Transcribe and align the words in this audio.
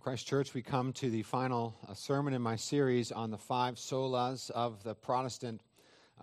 Christ 0.00 0.26
Church, 0.26 0.54
we 0.54 0.62
come 0.62 0.94
to 0.94 1.10
the 1.10 1.22
final 1.22 1.76
uh, 1.86 1.92
sermon 1.92 2.32
in 2.32 2.40
my 2.40 2.56
series 2.56 3.12
on 3.12 3.30
the 3.30 3.36
five 3.36 3.74
solas 3.74 4.50
of 4.52 4.82
the 4.82 4.94
Protestant 4.94 5.60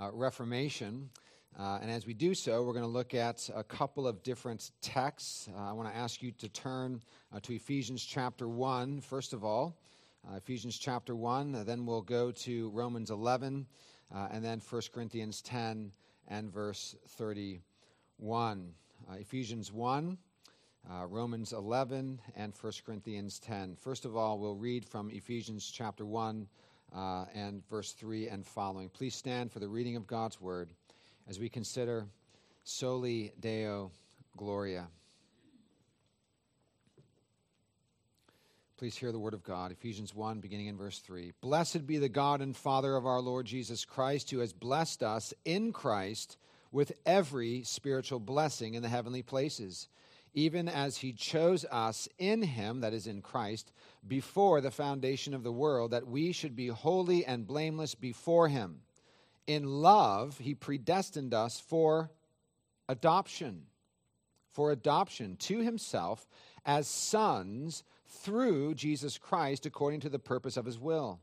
uh, 0.01 0.09
Reformation. 0.11 1.11
Uh, 1.59 1.77
and 1.83 1.91
as 1.91 2.07
we 2.07 2.15
do 2.15 2.33
so, 2.33 2.63
we're 2.63 2.73
going 2.73 2.81
to 2.81 2.89
look 2.89 3.13
at 3.13 3.47
a 3.55 3.63
couple 3.63 4.07
of 4.07 4.23
different 4.23 4.71
texts. 4.81 5.47
Uh, 5.55 5.69
I 5.69 5.73
want 5.73 5.87
to 5.93 5.95
ask 5.95 6.23
you 6.23 6.31
to 6.31 6.49
turn 6.49 7.03
uh, 7.31 7.39
to 7.41 7.53
Ephesians 7.53 8.03
chapter 8.03 8.49
1, 8.49 8.99
first 9.01 9.31
of 9.31 9.43
all. 9.43 9.79
Ephesians 10.35 10.79
chapter 10.79 11.15
1, 11.15 11.63
then 11.63 11.85
we'll 11.85 12.01
go 12.01 12.31
to 12.31 12.69
Romans 12.71 13.11
11, 13.11 13.67
and 14.11 14.43
then 14.43 14.59
1 14.67 14.81
Corinthians 14.91 15.43
10 15.43 15.91
and 16.29 16.51
verse 16.51 16.95
31. 17.09 18.73
Ephesians 19.11 19.71
1 19.71 20.17
uh, 20.89 21.05
Romans 21.05 21.53
11 21.53 22.19
and 22.35 22.53
1 22.59 22.73
Corinthians 22.85 23.39
10. 23.39 23.75
First 23.79 24.05
of 24.05 24.15
all, 24.15 24.39
we'll 24.39 24.55
read 24.55 24.85
from 24.85 25.09
Ephesians 25.09 25.69
chapter 25.73 26.05
1 26.05 26.47
uh, 26.95 27.25
and 27.33 27.67
verse 27.69 27.93
3 27.93 28.29
and 28.29 28.45
following. 28.45 28.89
Please 28.89 29.15
stand 29.15 29.51
for 29.51 29.59
the 29.59 29.67
reading 29.67 29.95
of 29.95 30.07
God's 30.07 30.39
word 30.39 30.69
as 31.27 31.39
we 31.39 31.49
consider 31.49 32.05
Soli 32.63 33.33
Deo 33.39 33.91
Gloria. 34.37 34.87
Please 38.77 38.95
hear 38.95 39.11
the 39.11 39.19
word 39.19 39.33
of 39.33 39.43
God. 39.43 39.71
Ephesians 39.71 40.13
1, 40.13 40.39
beginning 40.39 40.67
in 40.67 40.77
verse 40.77 40.99
3. 40.99 41.33
Blessed 41.41 41.87
be 41.87 41.97
the 41.97 42.09
God 42.09 42.41
and 42.41 42.55
Father 42.55 42.95
of 42.95 43.07
our 43.07 43.19
Lord 43.19 43.47
Jesus 43.47 43.83
Christ, 43.83 44.29
who 44.29 44.39
has 44.39 44.53
blessed 44.53 45.01
us 45.01 45.33
in 45.43 45.73
Christ 45.73 46.37
with 46.71 46.91
every 47.05 47.63
spiritual 47.63 48.19
blessing 48.19 48.75
in 48.75 48.83
the 48.83 48.89
heavenly 48.89 49.23
places 49.23 49.87
even 50.37 50.69
as 50.69 50.97
he 50.97 51.13
chose 51.13 51.65
us 51.71 52.07
in 52.19 52.43
him, 52.43 52.81
that 52.81 52.93
is 52.93 53.07
in 53.07 53.23
Christ, 53.23 53.71
before 54.07 54.61
the 54.61 54.69
foundation 54.69 55.33
of 55.33 55.41
the 55.41 55.51
world, 55.51 55.89
that 55.89 56.05
we 56.05 56.31
should 56.31 56.55
be 56.55 56.67
holy 56.67 57.25
and 57.25 57.47
blameless 57.47 57.95
before 57.95 58.47
him. 58.47 58.81
In 59.47 59.65
love, 59.65 60.37
he 60.37 60.53
predestined 60.53 61.33
us 61.33 61.59
for 61.59 62.11
adoption, 62.87 63.63
for 64.51 64.71
adoption 64.71 65.37
to 65.37 65.61
himself 65.61 66.27
as 66.67 66.87
sons 66.87 67.83
through 68.07 68.75
Jesus 68.75 69.17
Christ, 69.17 69.65
according 69.65 70.01
to 70.01 70.09
the 70.09 70.19
purpose 70.19 70.55
of 70.55 70.65
his 70.65 70.77
will, 70.77 71.19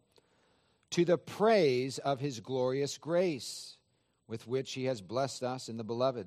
to 0.90 1.04
the 1.04 1.18
praise 1.18 1.98
of 1.98 2.18
his 2.18 2.40
glorious 2.40 2.98
grace, 2.98 3.78
with 4.26 4.48
which 4.48 4.72
he 4.72 4.86
has 4.86 5.00
blessed 5.00 5.44
us 5.44 5.68
in 5.68 5.76
the 5.76 5.84
beloved 5.84 6.26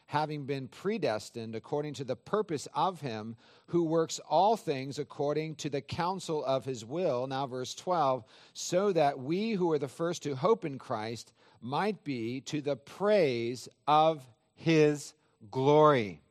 having 0.11 0.43
been 0.43 0.67
predestined 0.67 1.55
according 1.55 1.93
to 1.93 2.03
the 2.03 2.17
purpose 2.17 2.67
of 2.73 2.99
him 2.99 3.33
who 3.67 3.81
works 3.81 4.19
all 4.29 4.57
things 4.57 4.99
according 4.99 5.55
to 5.55 5.69
the 5.69 5.79
counsel 5.79 6.43
of 6.43 6.65
his 6.65 6.83
will. 6.83 7.25
Now, 7.27 7.47
verse 7.47 7.73
12, 7.73 8.25
so 8.53 8.91
that 8.91 9.19
we 9.19 9.53
who 9.53 9.71
are 9.71 9.79
the 9.79 9.87
first 9.87 10.21
to 10.23 10.35
hope 10.35 10.65
in 10.65 10.77
Christ 10.77 11.31
might 11.61 12.03
be 12.03 12.41
to 12.41 12.59
the 12.59 12.75
praise 12.75 13.69
of 13.87 14.21
his 14.53 15.13
glory. 15.49 16.21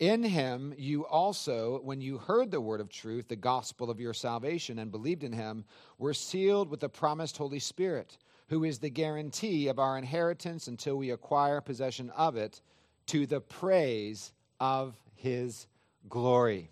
In 0.00 0.24
him 0.24 0.74
you 0.76 1.06
also, 1.06 1.78
when 1.84 2.00
you 2.00 2.18
heard 2.18 2.50
the 2.50 2.60
word 2.60 2.80
of 2.80 2.88
truth, 2.88 3.28
the 3.28 3.36
gospel 3.36 3.90
of 3.90 4.00
your 4.00 4.12
salvation, 4.12 4.80
and 4.80 4.90
believed 4.90 5.22
in 5.22 5.32
him, 5.32 5.64
were 5.98 6.14
sealed 6.14 6.68
with 6.68 6.80
the 6.80 6.88
promised 6.88 7.36
Holy 7.36 7.60
Spirit 7.60 8.18
who 8.52 8.64
is 8.64 8.80
the 8.80 8.90
guarantee 8.90 9.68
of 9.68 9.78
our 9.78 9.96
inheritance 9.96 10.68
until 10.68 10.94
we 10.94 11.08
acquire 11.08 11.62
possession 11.62 12.10
of 12.10 12.36
it 12.36 12.60
to 13.06 13.24
the 13.24 13.40
praise 13.40 14.30
of 14.60 14.94
his 15.14 15.66
glory. 16.10 16.68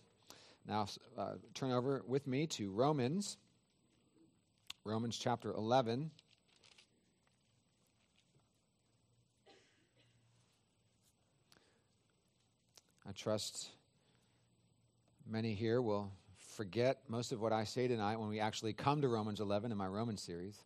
Now, 0.68 0.88
uh, 1.16 1.36
turn 1.54 1.72
over 1.72 2.02
with 2.06 2.26
me 2.26 2.46
to 2.48 2.70
Romans, 2.70 3.38
Romans 4.84 5.16
chapter 5.16 5.52
11. 5.52 6.10
I 13.08 13.12
trust 13.12 13.70
many 15.26 15.54
here 15.54 15.80
will 15.80 16.12
forget 16.36 16.98
most 17.08 17.32
of 17.32 17.40
what 17.40 17.54
I 17.54 17.64
say 17.64 17.88
tonight 17.88 18.16
when 18.16 18.28
we 18.28 18.38
actually 18.38 18.74
come 18.74 19.00
to 19.00 19.08
Romans 19.08 19.40
11 19.40 19.72
in 19.72 19.78
my 19.78 19.86
Romans 19.86 20.20
series 20.20 20.62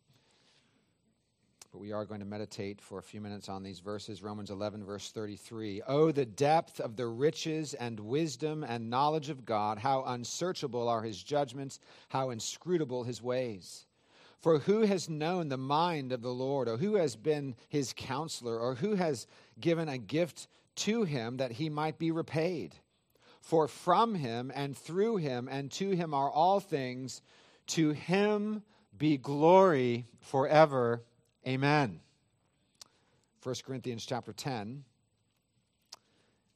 but 1.75 1.81
we 1.81 1.91
are 1.91 2.05
going 2.05 2.21
to 2.21 2.25
meditate 2.25 2.79
for 2.79 2.99
a 2.99 3.03
few 3.03 3.19
minutes 3.19 3.49
on 3.49 3.61
these 3.61 3.81
verses. 3.81 4.23
Romans 4.23 4.49
11, 4.49 4.85
verse 4.85 5.11
33. 5.11 5.81
Oh, 5.85 6.09
the 6.09 6.25
depth 6.25 6.79
of 6.79 6.95
the 6.95 7.05
riches 7.05 7.73
and 7.73 7.99
wisdom 7.99 8.63
and 8.63 8.89
knowledge 8.89 9.29
of 9.29 9.43
God! 9.43 9.77
How 9.77 10.05
unsearchable 10.05 10.87
are 10.87 11.01
his 11.01 11.21
judgments, 11.21 11.81
how 12.07 12.29
inscrutable 12.29 13.03
his 13.03 13.21
ways. 13.21 13.87
For 14.39 14.59
who 14.59 14.83
has 14.83 15.09
known 15.09 15.49
the 15.49 15.57
mind 15.57 16.13
of 16.13 16.21
the 16.21 16.29
Lord, 16.29 16.69
or 16.69 16.77
who 16.77 16.95
has 16.95 17.17
been 17.17 17.57
his 17.67 17.91
counselor, 17.93 18.57
or 18.57 18.75
who 18.75 18.95
has 18.95 19.27
given 19.59 19.89
a 19.89 19.97
gift 19.97 20.47
to 20.75 21.03
him 21.03 21.35
that 21.37 21.51
he 21.51 21.67
might 21.67 21.99
be 21.99 22.09
repaid? 22.09 22.73
For 23.41 23.67
from 23.67 24.15
him 24.15 24.49
and 24.55 24.77
through 24.77 25.17
him 25.17 25.49
and 25.51 25.69
to 25.73 25.89
him 25.89 26.13
are 26.13 26.31
all 26.31 26.61
things. 26.61 27.21
To 27.67 27.89
him 27.89 28.63
be 28.97 29.17
glory 29.17 30.05
forever. 30.21 31.03
Amen. 31.47 31.99
1 33.43 33.55
Corinthians 33.63 34.03
chapter 34.03 34.33
10 34.33 34.83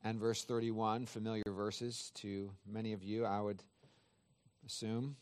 and 0.04 0.20
verse 0.20 0.44
31, 0.44 1.06
familiar 1.06 1.44
verses 1.48 2.12
to 2.16 2.50
many 2.66 2.94
of 2.94 3.04
you, 3.04 3.24
I 3.24 3.40
would 3.40 3.62
assume. 4.66 5.16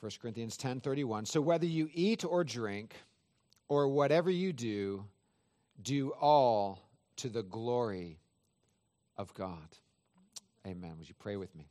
1 0.00 0.10
Corinthians 0.20 0.56
10:31. 0.56 1.24
So 1.24 1.40
whether 1.40 1.66
you 1.66 1.88
eat 1.92 2.24
or 2.24 2.42
drink 2.42 2.96
or 3.68 3.86
whatever 3.86 4.30
you 4.30 4.52
do, 4.52 5.04
do 5.80 6.10
all 6.20 6.80
to 7.16 7.28
the 7.28 7.44
glory 7.44 8.18
of 9.16 9.32
God. 9.34 9.78
Amen. 10.66 10.98
Would 10.98 11.08
you 11.08 11.14
pray 11.16 11.36
with 11.36 11.54
me? 11.54 11.68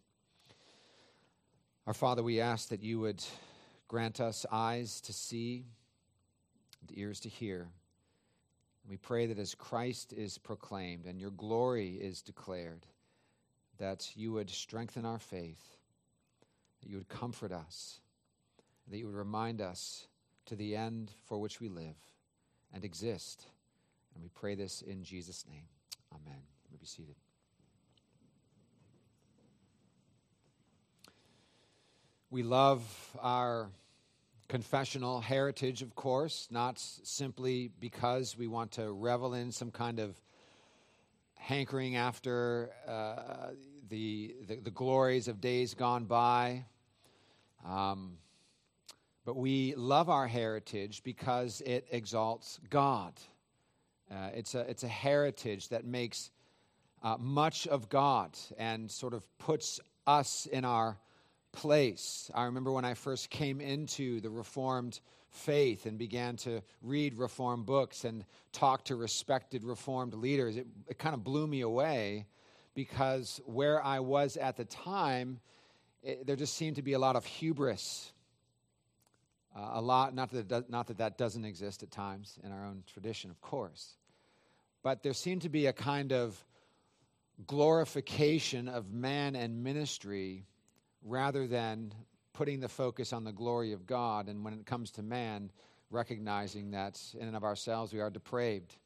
Our 1.85 1.93
Father, 1.93 2.23
we 2.23 2.39
ask 2.39 2.69
that 2.69 2.81
you 2.81 3.01
would 3.01 3.21
grant 3.89 4.21
us 4.21 4.45
eyes 4.49 5.01
to 5.01 5.11
see 5.11 5.65
ears 6.93 7.19
to 7.21 7.29
hear. 7.29 7.69
We 8.87 8.97
pray 8.97 9.27
that 9.27 9.39
as 9.39 9.53
Christ 9.55 10.13
is 10.13 10.37
proclaimed 10.37 11.05
and 11.05 11.19
your 11.19 11.31
glory 11.31 11.95
is 11.95 12.21
declared, 12.21 12.85
that 13.77 14.09
you 14.15 14.31
would 14.33 14.49
strengthen 14.49 15.05
our 15.05 15.19
faith, 15.19 15.77
that 16.81 16.89
you 16.89 16.97
would 16.97 17.09
comfort 17.09 17.51
us, 17.51 17.99
that 18.89 18.97
you 18.97 19.05
would 19.05 19.15
remind 19.15 19.61
us 19.61 20.07
to 20.47 20.55
the 20.55 20.75
end 20.75 21.11
for 21.27 21.37
which 21.37 21.61
we 21.61 21.69
live 21.69 21.95
and 22.73 22.83
exist. 22.83 23.45
And 24.13 24.23
we 24.23 24.29
pray 24.29 24.55
this 24.55 24.81
in 24.81 25.03
Jesus' 25.03 25.45
name. 25.47 25.65
Amen. 26.11 26.41
You 26.63 26.71
may 26.71 26.77
be 26.77 26.85
seated. 26.85 27.15
We 32.31 32.43
love 32.43 32.83
our 33.19 33.69
confessional 34.49 35.21
heritage, 35.21 35.83
of 35.83 35.95
course, 35.95 36.47
not 36.49 36.79
simply 36.79 37.69
because 37.79 38.35
we 38.35 38.47
want 38.47 38.71
to 38.71 38.91
revel 38.91 39.35
in 39.35 39.51
some 39.51 39.69
kind 39.69 39.99
of 39.99 40.19
hankering 41.35 41.95
after 41.95 42.71
uh, 42.87 43.51
the, 43.89 44.35
the, 44.47 44.55
the, 44.55 44.71
glories 44.71 45.27
of 45.27 45.39
days 45.39 45.75
gone 45.75 46.05
by. 46.05 46.65
Um, 47.65 48.17
but 49.23 49.37
we 49.37 49.75
love 49.75 50.09
our 50.09 50.27
heritage 50.27 51.03
because 51.03 51.61
it 51.61 51.87
exalts 51.91 52.59
God. 52.69 53.13
Uh, 54.11 54.29
it's, 54.33 54.55
a, 54.55 54.61
it's 54.61 54.83
a 54.83 54.87
heritage 54.87 55.69
that 55.69 55.85
makes 55.85 56.31
uh, 57.03 57.17
much 57.19 57.67
of 57.67 57.87
God 57.87 58.31
and 58.57 58.89
sort 58.89 59.13
of 59.13 59.23
puts 59.37 59.79
us 60.07 60.47
in 60.47 60.65
our 60.65 60.97
place. 61.51 62.29
I 62.33 62.45
remember 62.45 62.71
when 62.71 62.85
I 62.85 62.93
first 62.93 63.29
came 63.29 63.61
into 63.61 64.21
the 64.21 64.29
Reformed 64.29 64.99
faith 65.29 65.85
and 65.85 65.97
began 65.97 66.37
to 66.37 66.61
read 66.81 67.15
Reformed 67.15 67.65
books 67.65 68.03
and 68.03 68.25
talk 68.51 68.85
to 68.85 68.95
respected 68.95 69.63
Reformed 69.63 70.13
leaders, 70.13 70.57
it, 70.57 70.67
it 70.87 70.97
kind 70.97 71.13
of 71.13 71.23
blew 71.23 71.45
me 71.45 71.61
away 71.61 72.25
because 72.73 73.41
where 73.45 73.83
I 73.83 73.99
was 73.99 74.37
at 74.37 74.57
the 74.57 74.65
time, 74.65 75.39
it, 76.01 76.25
there 76.25 76.35
just 76.35 76.55
seemed 76.55 76.77
to 76.77 76.81
be 76.81 76.93
a 76.93 76.99
lot 76.99 77.15
of 77.15 77.25
hubris. 77.25 78.11
uh, 79.55 79.69
a 79.73 79.81
lot. 79.81 80.13
Not 80.15 80.31
that, 80.31 80.47
does, 80.47 80.63
not 80.69 80.87
that 80.87 80.97
that 80.99 81.17
doesn't 81.17 81.45
exist 81.45 81.83
at 81.83 81.91
times 81.91 82.37
in 82.43 82.51
our 82.51 82.65
own 82.65 82.83
tradition, 82.91 83.29
of 83.31 83.41
course. 83.41 83.97
But 84.83 85.03
there 85.03 85.13
seemed 85.13 85.41
to 85.41 85.49
be 85.49 85.65
a 85.65 85.73
kind 85.73 86.13
of 86.13 86.43
glorification 87.45 88.67
of 88.67 88.91
man 88.91 89.35
and 89.35 89.63
ministry 89.63 90.45
rather 91.03 91.47
than 91.47 91.93
putting 92.33 92.59
the 92.59 92.69
focus 92.69 93.13
on 93.13 93.23
the 93.23 93.31
glory 93.31 93.73
of 93.73 93.85
God. 93.85 94.27
And 94.27 94.43
when 94.43 94.53
it 94.53 94.65
comes 94.65 94.91
to 94.91 95.03
man, 95.03 95.51
recognizing 95.89 96.71
that 96.71 96.99
in 97.17 97.27
and 97.27 97.35
of 97.35 97.43
ourselves 97.43 97.93
we 97.93 97.99
are 97.99 98.09
depraved. 98.09 98.77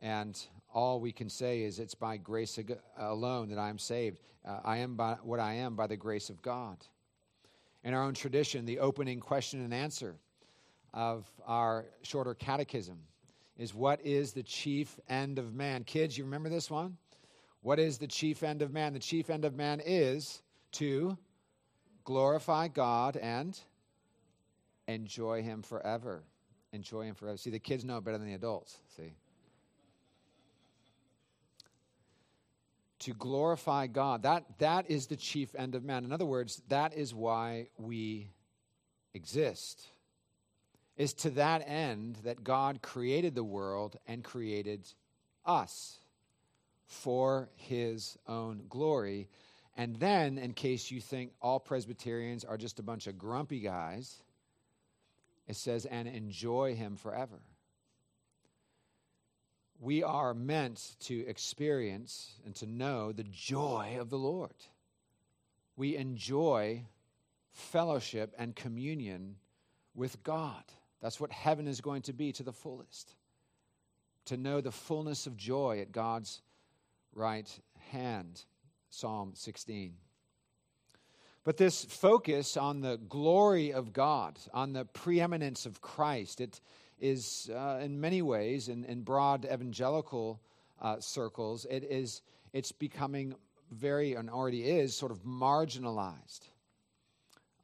And 0.00 0.40
all 0.74 1.00
we 1.00 1.12
can 1.12 1.28
say 1.28 1.62
is 1.62 1.78
it's 1.78 1.94
by 1.94 2.16
grace 2.16 2.58
alone 2.98 3.48
that 3.50 3.58
I 3.58 3.68
am 3.68 3.78
saved. 3.78 4.18
Uh, 4.44 4.58
I 4.64 4.78
am 4.78 4.96
by, 4.96 5.16
what 5.22 5.38
I 5.38 5.54
am 5.54 5.76
by 5.76 5.86
the 5.86 5.96
grace 5.96 6.28
of 6.28 6.42
God. 6.42 6.76
In 7.84 7.94
our 7.94 8.02
own 8.02 8.14
tradition, 8.14 8.64
the 8.64 8.80
opening 8.80 9.20
question 9.20 9.62
and 9.64 9.72
answer 9.72 10.16
of 10.92 11.26
our 11.46 11.86
shorter 12.02 12.34
catechism 12.34 12.98
is 13.56 13.74
what 13.74 14.04
is 14.04 14.32
the 14.32 14.42
chief 14.42 14.98
end 15.08 15.38
of 15.38 15.54
man? 15.54 15.84
Kids, 15.84 16.18
you 16.18 16.24
remember 16.24 16.48
this 16.48 16.70
one? 16.70 16.96
What 17.60 17.78
is 17.78 17.98
the 17.98 18.06
chief 18.06 18.42
end 18.42 18.62
of 18.62 18.72
man? 18.72 18.92
The 18.92 18.98
chief 18.98 19.30
end 19.30 19.44
of 19.44 19.54
man 19.54 19.80
is 19.84 20.42
to 20.72 21.16
glorify 22.04 22.68
God 22.68 23.16
and 23.16 23.58
enjoy 24.88 25.42
Him 25.42 25.62
forever. 25.62 26.22
Enjoy 26.72 27.02
Him 27.02 27.14
forever. 27.14 27.36
See, 27.36 27.50
the 27.50 27.58
kids 27.58 27.84
know 27.84 27.98
it 27.98 28.04
better 28.04 28.18
than 28.18 28.26
the 28.26 28.34
adults. 28.34 28.78
See? 28.96 29.14
To 33.00 33.14
glorify 33.14 33.88
God. 33.88 34.22
That, 34.22 34.44
that 34.58 34.90
is 34.90 35.06
the 35.06 35.16
chief 35.16 35.54
end 35.56 35.74
of 35.74 35.84
man. 35.84 36.04
In 36.04 36.12
other 36.12 36.26
words, 36.26 36.62
that 36.68 36.94
is 36.94 37.14
why 37.14 37.68
we 37.78 38.30
exist. 39.14 39.86
Is 40.96 41.12
to 41.14 41.30
that 41.30 41.66
end 41.66 42.18
that 42.24 42.44
God 42.44 42.82
created 42.82 43.34
the 43.34 43.44
world 43.44 43.96
and 44.06 44.22
created 44.22 44.86
us 45.44 45.98
for 46.86 47.48
his 47.56 48.18
own 48.28 48.62
glory. 48.68 49.28
And 49.76 49.96
then, 49.96 50.38
in 50.38 50.52
case 50.52 50.90
you 50.90 51.00
think 51.00 51.32
all 51.40 51.58
Presbyterians 51.58 52.44
are 52.44 52.58
just 52.58 52.78
a 52.78 52.82
bunch 52.82 53.06
of 53.06 53.16
grumpy 53.16 53.60
guys, 53.60 54.22
it 55.48 55.56
says, 55.56 55.86
and 55.86 56.06
enjoy 56.06 56.74
him 56.74 56.96
forever. 56.96 57.40
We 59.80 60.02
are 60.02 60.34
meant 60.34 60.94
to 61.00 61.26
experience 61.26 62.34
and 62.44 62.54
to 62.56 62.66
know 62.66 63.12
the 63.12 63.24
joy 63.24 63.96
of 63.98 64.10
the 64.10 64.18
Lord. 64.18 64.54
We 65.76 65.96
enjoy 65.96 66.84
fellowship 67.50 68.34
and 68.38 68.54
communion 68.54 69.36
with 69.94 70.22
God. 70.22 70.62
That's 71.00 71.18
what 71.18 71.32
heaven 71.32 71.66
is 71.66 71.80
going 71.80 72.02
to 72.02 72.12
be 72.12 72.30
to 72.32 72.42
the 72.42 72.52
fullest. 72.52 73.14
To 74.26 74.36
know 74.36 74.60
the 74.60 74.70
fullness 74.70 75.26
of 75.26 75.36
joy 75.36 75.80
at 75.80 75.90
God's 75.90 76.42
right 77.12 77.50
hand. 77.90 78.44
Psalm 78.92 79.32
16. 79.34 79.94
But 81.44 81.56
this 81.56 81.84
focus 81.84 82.58
on 82.58 82.82
the 82.82 82.98
glory 83.08 83.72
of 83.72 83.92
God, 83.92 84.38
on 84.52 84.74
the 84.74 84.84
preeminence 84.84 85.64
of 85.64 85.80
Christ, 85.80 86.42
it 86.42 86.60
is 87.00 87.50
uh, 87.52 87.80
in 87.82 88.00
many 88.00 88.20
ways, 88.20 88.68
in, 88.68 88.84
in 88.84 89.02
broad 89.02 89.46
evangelical 89.50 90.40
uh, 90.80 91.00
circles, 91.00 91.66
it 91.70 91.84
is, 91.84 92.20
it's 92.52 92.70
becoming 92.70 93.34
very, 93.70 94.12
and 94.12 94.28
already 94.28 94.64
is, 94.64 94.94
sort 94.94 95.10
of 95.10 95.24
marginalized. 95.24 96.50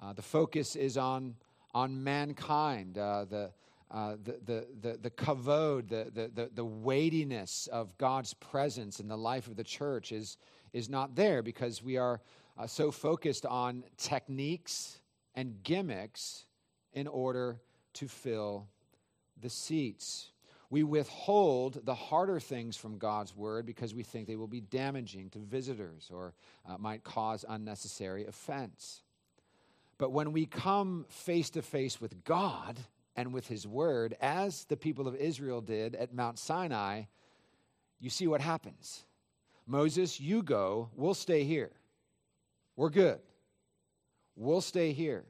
Uh, 0.01 0.15
the 0.15 0.23
focus 0.23 0.77
is 0.77 0.97
on, 0.97 1.35
on 1.75 2.03
mankind, 2.03 2.97
uh, 2.97 3.27
the, 3.27 3.51
uh, 3.91 4.17
the, 4.25 4.39
the, 4.47 4.67
the, 4.81 4.99
the 5.03 5.11
kavod, 5.11 5.89
the, 5.89 6.11
the, 6.13 6.31
the, 6.35 6.51
the 6.55 6.65
weightiness 6.65 7.69
of 7.71 7.97
God's 7.99 8.33
presence 8.33 8.99
in 8.99 9.09
the 9.09 9.19
life 9.19 9.47
of 9.47 9.57
the 9.57 9.65
church 9.65 10.11
is, 10.11 10.39
is 10.73 10.89
not 10.89 11.15
there 11.15 11.43
because 11.43 11.83
we 11.83 11.97
are 11.97 12.21
uh, 12.59 12.67
so 12.67 12.91
focused 12.91 13.47
on 13.47 13.85
techniques 13.97 15.01
and 15.35 15.63
gimmicks 15.63 16.45
in 16.93 17.07
order 17.07 17.61
to 17.95 18.09
fill 18.09 18.67
the 19.41 19.51
seats. 19.51 20.31
We 20.71 20.83
withhold 20.83 21.85
the 21.85 21.95
harder 21.95 22.41
things 22.41 22.77
from 22.77 22.99
God's 22.99 23.35
word 23.35 23.65
because 23.65 23.95
we 23.95 24.03
think 24.03 24.27
they 24.27 24.37
will 24.37 24.47
be 24.47 24.61
damaging 24.61 25.31
to 25.31 25.39
visitors 25.39 26.11
or 26.13 26.35
uh, 26.69 26.77
might 26.79 27.05
cause 27.05 27.45
unnecessary 27.49 28.27
offense. 28.27 29.03
But 29.97 30.13
when 30.13 30.33
we 30.33 30.47
come 30.47 31.07
face 31.09 31.51
to 31.51 31.63
face 31.63 32.01
with 32.01 32.25
God, 32.25 32.79
and 33.19 33.33
with 33.33 33.49
his 33.49 33.67
word, 33.67 34.17
as 34.21 34.65
the 34.67 34.77
people 34.77 35.09
of 35.09 35.17
Israel 35.17 35.61
did 35.61 35.97
at 35.97 36.15
Mount 36.15 36.39
Sinai, 36.39 37.03
you 37.99 38.11
see 38.11 38.29
what 38.29 38.41
happens. 38.41 39.03
Moses, 39.71 40.19
you 40.19 40.43
go, 40.43 40.89
we'll 40.97 41.13
stay 41.13 41.45
here. 41.45 41.71
We're 42.75 42.89
good. 42.89 43.21
We'll 44.35 44.63
stay 44.63 44.93
here. 44.93 45.27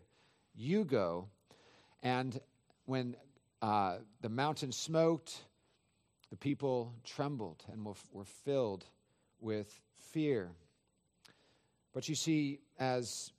You 0.55 0.85
go. 0.85 1.27
And 2.05 2.41
when 2.87 3.17
uh, 3.61 3.97
the 4.21 4.29
mountain 4.29 4.71
smoked, 4.71 5.43
the 6.31 6.37
people 6.37 6.95
trembled 7.03 7.65
and 7.73 7.85
were, 7.85 8.25
filled 8.25 8.85
with 9.41 9.81
fear. 10.13 10.53
But 11.93 12.09
you 12.09 12.15
see, 12.15 12.61
as 12.79 13.33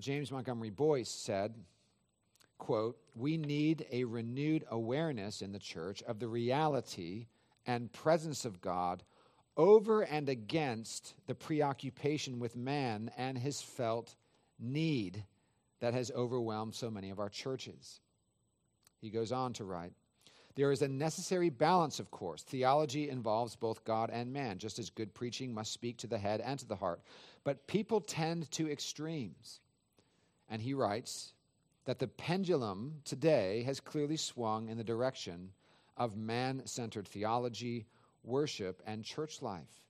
James 0.00 0.32
Montgomery 0.32 0.70
Boice 0.70 1.10
said, 1.10 1.54
quote, 2.56 2.96
we 3.14 3.36
need 3.36 3.84
a 3.92 4.04
renewed 4.04 4.64
awareness 4.70 5.42
in 5.42 5.52
the 5.52 5.58
church 5.58 6.02
of 6.04 6.20
the 6.20 6.28
reality 6.28 7.26
and 7.66 7.92
presence 7.92 8.46
of 8.46 8.62
God 8.62 9.02
over 9.56 10.02
and 10.02 10.28
against 10.28 11.14
the 11.26 11.34
preoccupation 11.34 12.38
with 12.38 12.56
man 12.56 13.10
and 13.16 13.38
his 13.38 13.60
felt 13.60 14.14
need 14.58 15.24
that 15.80 15.94
has 15.94 16.10
overwhelmed 16.10 16.74
so 16.74 16.90
many 16.90 17.10
of 17.10 17.18
our 17.18 17.28
churches. 17.28 18.00
He 19.00 19.10
goes 19.10 19.32
on 19.32 19.52
to 19.54 19.64
write 19.64 19.92
There 20.54 20.72
is 20.72 20.82
a 20.82 20.88
necessary 20.88 21.50
balance, 21.50 22.00
of 22.00 22.10
course. 22.10 22.42
Theology 22.42 23.08
involves 23.08 23.56
both 23.56 23.84
God 23.84 24.10
and 24.10 24.32
man, 24.32 24.58
just 24.58 24.78
as 24.78 24.90
good 24.90 25.14
preaching 25.14 25.52
must 25.52 25.72
speak 25.72 25.98
to 25.98 26.06
the 26.06 26.18
head 26.18 26.40
and 26.40 26.58
to 26.58 26.66
the 26.66 26.76
heart. 26.76 27.00
But 27.44 27.66
people 27.66 28.00
tend 28.00 28.50
to 28.52 28.70
extremes. 28.70 29.60
And 30.48 30.62
he 30.62 30.74
writes 30.74 31.32
that 31.84 31.98
the 31.98 32.08
pendulum 32.08 33.00
today 33.04 33.62
has 33.62 33.80
clearly 33.80 34.16
swung 34.16 34.68
in 34.68 34.78
the 34.78 34.84
direction 34.84 35.50
of 35.96 36.16
man 36.16 36.62
centered 36.66 37.08
theology, 37.08 37.86
worship, 38.26 38.82
and 38.86 39.04
church 39.04 39.42
life. 39.42 39.80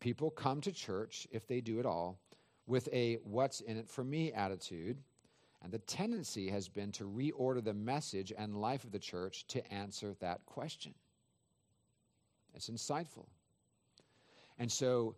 People 0.00 0.30
come 0.30 0.60
to 0.62 0.72
church, 0.72 1.26
if 1.30 1.46
they 1.46 1.60
do 1.60 1.78
at 1.78 1.86
all, 1.86 2.18
with 2.66 2.88
a 2.92 3.18
what's 3.24 3.60
in 3.60 3.76
it 3.76 3.88
for 3.88 4.04
me 4.04 4.32
attitude, 4.32 4.98
and 5.62 5.72
the 5.72 5.78
tendency 5.78 6.48
has 6.48 6.68
been 6.68 6.92
to 6.92 7.04
reorder 7.04 7.62
the 7.62 7.74
message 7.74 8.32
and 8.36 8.60
life 8.60 8.84
of 8.84 8.92
the 8.92 8.98
church 8.98 9.46
to 9.48 9.72
answer 9.72 10.14
that 10.20 10.46
question. 10.46 10.94
It's 12.54 12.70
insightful. 12.70 13.26
And 14.58 14.70
so 14.70 15.16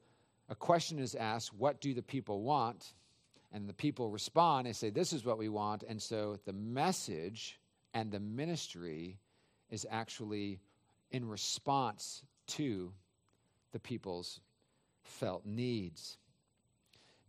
a 0.49 0.55
question 0.55 0.99
is 0.99 1.15
asked 1.15 1.55
what 1.55 1.81
do 1.81 1.95
the 1.95 2.03
people 2.03 2.43
want? 2.43 2.95
and 3.53 3.69
the 3.69 3.75
people 3.75 4.09
respond 4.09 4.67
and 4.67 4.75
say, 4.75 4.91
This 4.91 5.13
is 5.13 5.25
what 5.25 5.39
we 5.39 5.49
want. 5.49 5.85
And 5.87 6.01
so 6.01 6.39
the 6.45 6.53
message 6.53 7.61
and 7.95 8.11
the 8.11 8.21
ministry 8.21 9.19
is 9.71 9.87
actually 9.91 10.61
in 11.11 11.29
response 11.29 12.23
to 12.57 12.93
the 13.73 13.79
people's 13.79 14.41
felt 15.03 15.45
needs. 15.47 16.19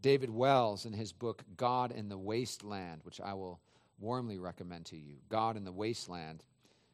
David 0.02 0.30
Wells, 0.30 0.86
in 0.86 0.94
his 0.94 1.14
book 1.14 1.44
God 1.56 1.92
in 1.92 2.10
the 2.10 2.18
Wasteland, 2.18 3.02
which 3.04 3.22
I 3.22 3.34
will 3.34 3.62
warmly 4.00 4.38
recommend 4.38 4.86
to 4.88 4.98
you, 4.98 5.16
God 5.30 5.56
in 5.56 5.64
the 5.64 5.72
Wasteland, 5.72 6.44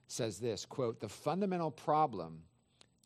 says 0.07 0.39
this 0.39 0.65
quote, 0.65 0.99
The 0.99 1.09
fundamental 1.09 1.71
problem 1.71 2.43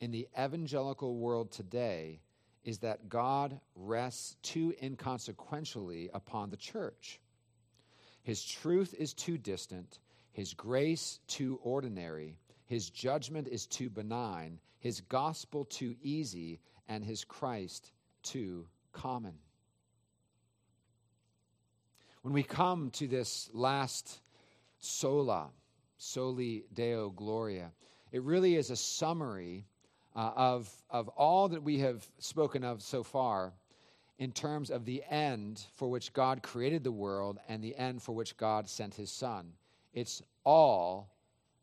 in 0.02 0.12
the 0.12 0.28
evangelical 0.38 1.16
world 1.16 1.52
today 1.52 2.20
is 2.66 2.80
that 2.80 3.08
God 3.10 3.60
rests 3.76 4.36
too 4.42 4.74
inconsequentially 4.82 6.10
upon 6.14 6.50
the 6.50 6.58
church. 6.58 7.22
His 8.24 8.44
truth 8.44 8.94
is 8.98 9.14
too 9.14 9.38
distant, 9.38 10.00
His 10.32 10.54
grace 10.54 11.20
too 11.28 11.60
ordinary, 11.64 12.38
His 12.66 12.90
judgment 12.90 13.48
is 13.48 13.66
too 13.66 13.90
benign, 13.90 14.60
His 14.84 15.00
gospel 15.00 15.64
too 15.64 15.96
easy, 16.04 16.60
and 16.90 17.06
His 17.06 17.24
Christ 17.24 17.94
too 18.22 18.68
common. 18.92 19.36
When 22.22 22.34
we 22.34 22.44
come 22.44 22.90
to 22.92 23.08
this 23.08 23.50
last 23.54 24.20
sola, 24.80 25.52
soli 25.98 26.66
deo 26.74 27.12
gloria, 27.12 27.72
it 28.12 28.24
really 28.24 28.58
is 28.58 28.72
a 28.72 28.76
summary 28.76 29.66
uh, 30.18 30.32
of, 30.36 30.70
of 30.90 31.08
all 31.08 31.48
that 31.48 31.64
we 31.64 31.80
have 31.80 32.06
spoken 32.20 32.66
of 32.66 32.82
so 32.82 33.04
far 33.04 33.54
in 34.20 34.34
terms 34.34 34.70
of 34.70 34.84
the 34.84 35.02
end 35.10 35.64
for 35.76 35.90
which 35.90 36.12
God 36.12 36.44
created 36.44 36.84
the 36.84 36.92
world 36.92 37.40
and 37.48 37.64
the 37.64 37.78
end 37.78 38.02
for 38.02 38.12
which 38.12 38.36
God 38.36 38.68
sent 38.68 38.96
his 38.96 39.14
Son. 39.14 39.54
It's 39.94 40.22
all 40.44 41.10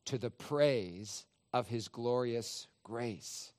to 0.07 0.17
the 0.17 0.31
praise 0.31 1.27
of 1.53 1.69
his 1.69 1.89
glorious 1.89 2.67
grace. 2.85 3.53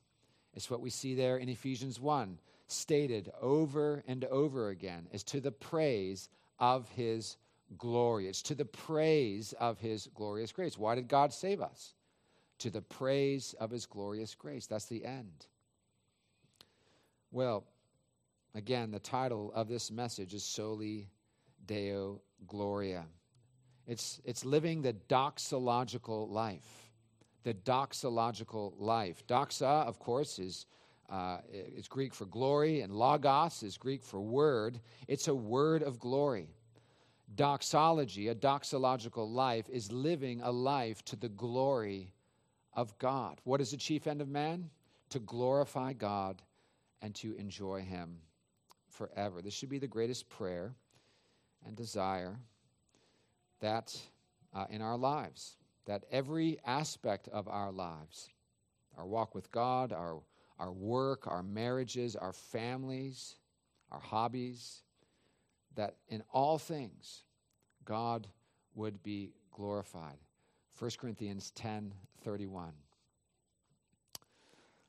It's 0.54 0.70
what 0.70 0.82
we 0.82 0.90
see 0.90 1.16
there 1.16 1.38
in 1.38 1.50
Ephesians 1.50 2.00
1, 2.00 2.40
stated 2.68 3.32
over 3.42 4.04
and 4.08 4.26
over 4.26 4.70
again, 4.70 5.08
is 5.12 5.24
to 5.26 5.40
the 5.40 5.52
praise 5.52 6.30
of 6.60 6.90
his 6.90 7.38
glory. 7.78 8.28
It's 8.28 8.42
to 8.44 8.56
the 8.56 8.66
praise 8.66 9.54
of 9.54 9.80
his 9.80 10.08
glorious 10.14 10.52
grace. 10.52 10.78
Why 10.78 10.96
did 10.96 11.08
God 11.08 11.34
save 11.34 11.62
us? 11.62 11.94
To 12.60 12.70
the 12.70 12.82
praise 12.82 13.56
of 13.60 13.72
his 13.72 13.86
glorious 13.86 14.36
grace. 14.36 14.68
That's 14.68 14.86
the 14.86 15.06
end. 15.06 15.48
Well, 17.32 17.64
again, 18.54 18.92
the 18.92 19.00
title 19.00 19.52
of 19.56 19.68
this 19.68 19.90
message 19.90 20.34
is 20.34 20.44
Soli 20.44 21.10
Deo 21.66 22.22
Gloria. 22.46 23.06
It's, 23.88 24.22
it's 24.26 24.46
living 24.46 24.82
the 24.82 24.94
doxological 24.94 26.30
life. 26.30 26.81
The 27.44 27.54
doxological 27.54 28.74
life. 28.78 29.26
Doxa, 29.28 29.86
of 29.88 30.00
course, 30.00 30.40
is, 30.40 30.66
uh, 31.10 31.38
is 31.52 31.88
Greek 31.88 32.14
for 32.14 32.26
glory, 32.26 32.82
and 32.82 32.94
logos 32.94 33.64
is 33.64 33.78
Greek 33.78 34.04
for 34.04 34.22
word. 34.22 34.80
It's 35.08 35.28
a 35.28 35.36
word 35.36 35.82
of 35.84 36.00
glory. 36.00 36.50
Doxology, 37.36 38.28
a 38.28 38.36
doxological 38.36 39.32
life, 39.32 39.70
is 39.70 39.92
living 39.92 40.42
a 40.42 40.52
life 40.52 41.04
to 41.06 41.16
the 41.16 41.30
glory 41.30 42.14
of 42.74 42.98
God. 42.98 43.40
What 43.44 43.62
is 43.62 43.72
the 43.72 43.78
chief 43.78 44.08
end 44.08 44.22
of 44.22 44.28
man? 44.28 44.70
To 45.10 45.20
glorify 45.20 45.94
God 45.94 46.42
and 47.02 47.16
to 47.16 47.36
enjoy 47.36 47.82
Him 47.82 48.18
forever. 48.90 49.42
This 49.42 49.54
should 49.54 49.70
be 49.70 49.80
the 49.80 49.88
greatest 49.88 50.30
prayer 50.30 50.76
and 51.66 51.76
desire 51.76 52.38
that 53.60 53.96
uh, 54.54 54.66
in 54.70 54.82
our 54.82 54.98
lives, 54.98 55.56
that 55.86 56.06
every 56.12 56.60
aspect 56.66 57.28
of 57.30 57.48
our 57.48 57.72
lives, 57.72 58.30
our 58.98 59.06
walk 59.06 59.34
with 59.34 59.52
God, 59.52 59.92
our, 59.92 60.22
our 60.60 60.72
work, 60.72 61.28
our 61.28 61.44
marriages, 61.44 62.16
our 62.16 62.34
families, 62.34 63.36
our 63.92 64.00
hobbies, 64.00 64.84
that 65.76 65.96
in 66.10 66.24
all 66.32 66.58
things 66.58 67.24
God 67.86 68.28
would 68.76 69.02
be 69.04 69.34
glorified. 69.52 70.18
1 70.78 70.92
Corinthians 71.00 71.52
10 71.52 71.94
31. 72.24 72.72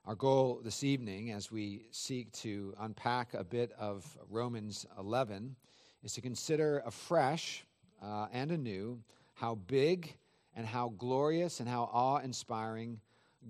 Our 0.04 0.14
goal 0.16 0.60
this 0.64 0.82
evening, 0.82 1.30
as 1.30 1.52
we 1.52 1.86
seek 1.92 2.32
to 2.32 2.74
unpack 2.80 3.34
a 3.34 3.44
bit 3.44 3.72
of 3.78 4.04
Romans 4.28 4.84
11, 4.98 5.54
is 6.02 6.12
to 6.14 6.20
consider 6.20 6.82
afresh 6.84 7.64
uh, 8.02 8.26
and 8.32 8.50
anew 8.50 9.00
how 9.34 9.54
big 9.54 10.16
and 10.54 10.66
how 10.66 10.92
glorious 10.98 11.60
and 11.60 11.68
how 11.68 11.90
awe 11.92 12.18
inspiring 12.18 13.00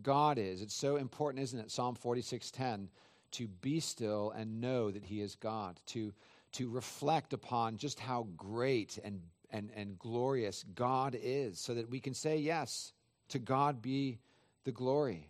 God 0.02 0.38
is. 0.38 0.62
It's 0.62 0.74
so 0.74 0.96
important, 0.96 1.42
isn't 1.42 1.58
it? 1.58 1.70
Psalm 1.70 1.96
46:10 1.96 2.88
to 3.32 3.48
be 3.48 3.80
still 3.80 4.30
and 4.30 4.60
know 4.60 4.90
that 4.90 5.04
He 5.04 5.20
is 5.20 5.34
God, 5.36 5.80
to, 5.86 6.12
to 6.52 6.68
reflect 6.68 7.32
upon 7.32 7.78
just 7.78 7.98
how 7.98 8.26
great 8.36 8.98
and, 9.02 9.20
and, 9.50 9.70
and 9.74 9.98
glorious 9.98 10.64
God 10.74 11.16
is, 11.20 11.58
so 11.58 11.74
that 11.74 11.90
we 11.90 11.98
can 11.98 12.14
say, 12.14 12.36
Yes, 12.36 12.92
to 13.30 13.38
God 13.38 13.82
be 13.82 14.18
the 14.64 14.72
glory. 14.72 15.28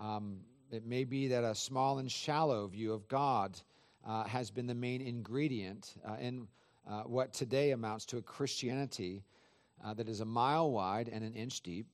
Um, 0.00 0.40
it 0.70 0.86
may 0.86 1.04
be 1.04 1.28
that 1.28 1.44
a 1.44 1.54
small 1.54 1.98
and 1.98 2.10
shallow 2.10 2.66
view 2.66 2.92
of 2.92 3.06
God 3.08 3.60
uh, 4.06 4.24
has 4.24 4.50
been 4.50 4.66
the 4.66 4.74
main 4.74 5.02
ingredient 5.02 5.92
uh, 6.08 6.16
in 6.20 6.48
uh, 6.88 7.02
what 7.02 7.32
today 7.34 7.72
amounts 7.72 8.06
to 8.06 8.16
a 8.16 8.22
Christianity 8.22 9.22
uh, 9.84 9.94
that 9.94 10.08
is 10.08 10.20
a 10.20 10.24
mile 10.24 10.70
wide 10.70 11.08
and 11.08 11.24
an 11.24 11.34
inch 11.34 11.62
deep, 11.62 11.86